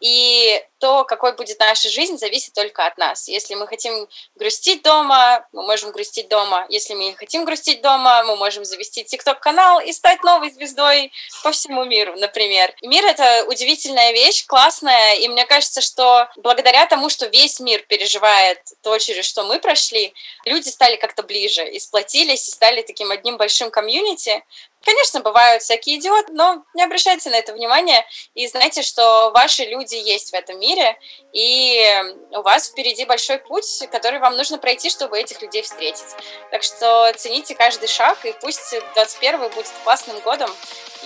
[0.00, 3.28] и то, какой будет наша жизнь, зависит только от нас.
[3.28, 6.66] Если мы хотим грустить дома, мы можем грустить дома.
[6.68, 11.50] Если мы не хотим грустить дома, мы можем завести ТикТок-канал и стать новой звездой по
[11.50, 12.74] всему миру, например.
[12.82, 18.60] Мир— это удивительная вещь, классная, и мне кажется, что благодаря тому, что весь мир переживает
[18.82, 20.12] то, через что мы прошли,
[20.44, 24.44] люди стали как-то ближе и сплотились, и стали таким одним большим комьюнити,
[24.86, 29.96] Конечно, бывают всякие идиоты, но не обращайте на это внимание и знайте, что ваши люди
[29.96, 30.96] есть в этом мире,
[31.32, 31.84] и
[32.30, 36.14] у вас впереди большой путь, который вам нужно пройти, чтобы этих людей встретить.
[36.52, 40.50] Так что цените каждый шаг, и пусть 21 будет классным годом,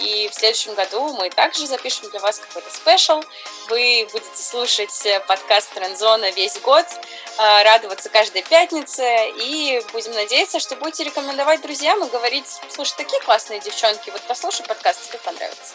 [0.01, 3.23] и в следующем году мы также запишем для вас какой-то спешл.
[3.69, 6.87] Вы будете слушать подкаст Трендзона весь год,
[7.39, 9.05] а, радоваться каждой пятнице,
[9.37, 14.67] и будем надеяться, что будете рекомендовать друзьям и говорить, слушай, такие классные девчонки, вот послушай
[14.67, 15.75] подкаст, тебе понравится.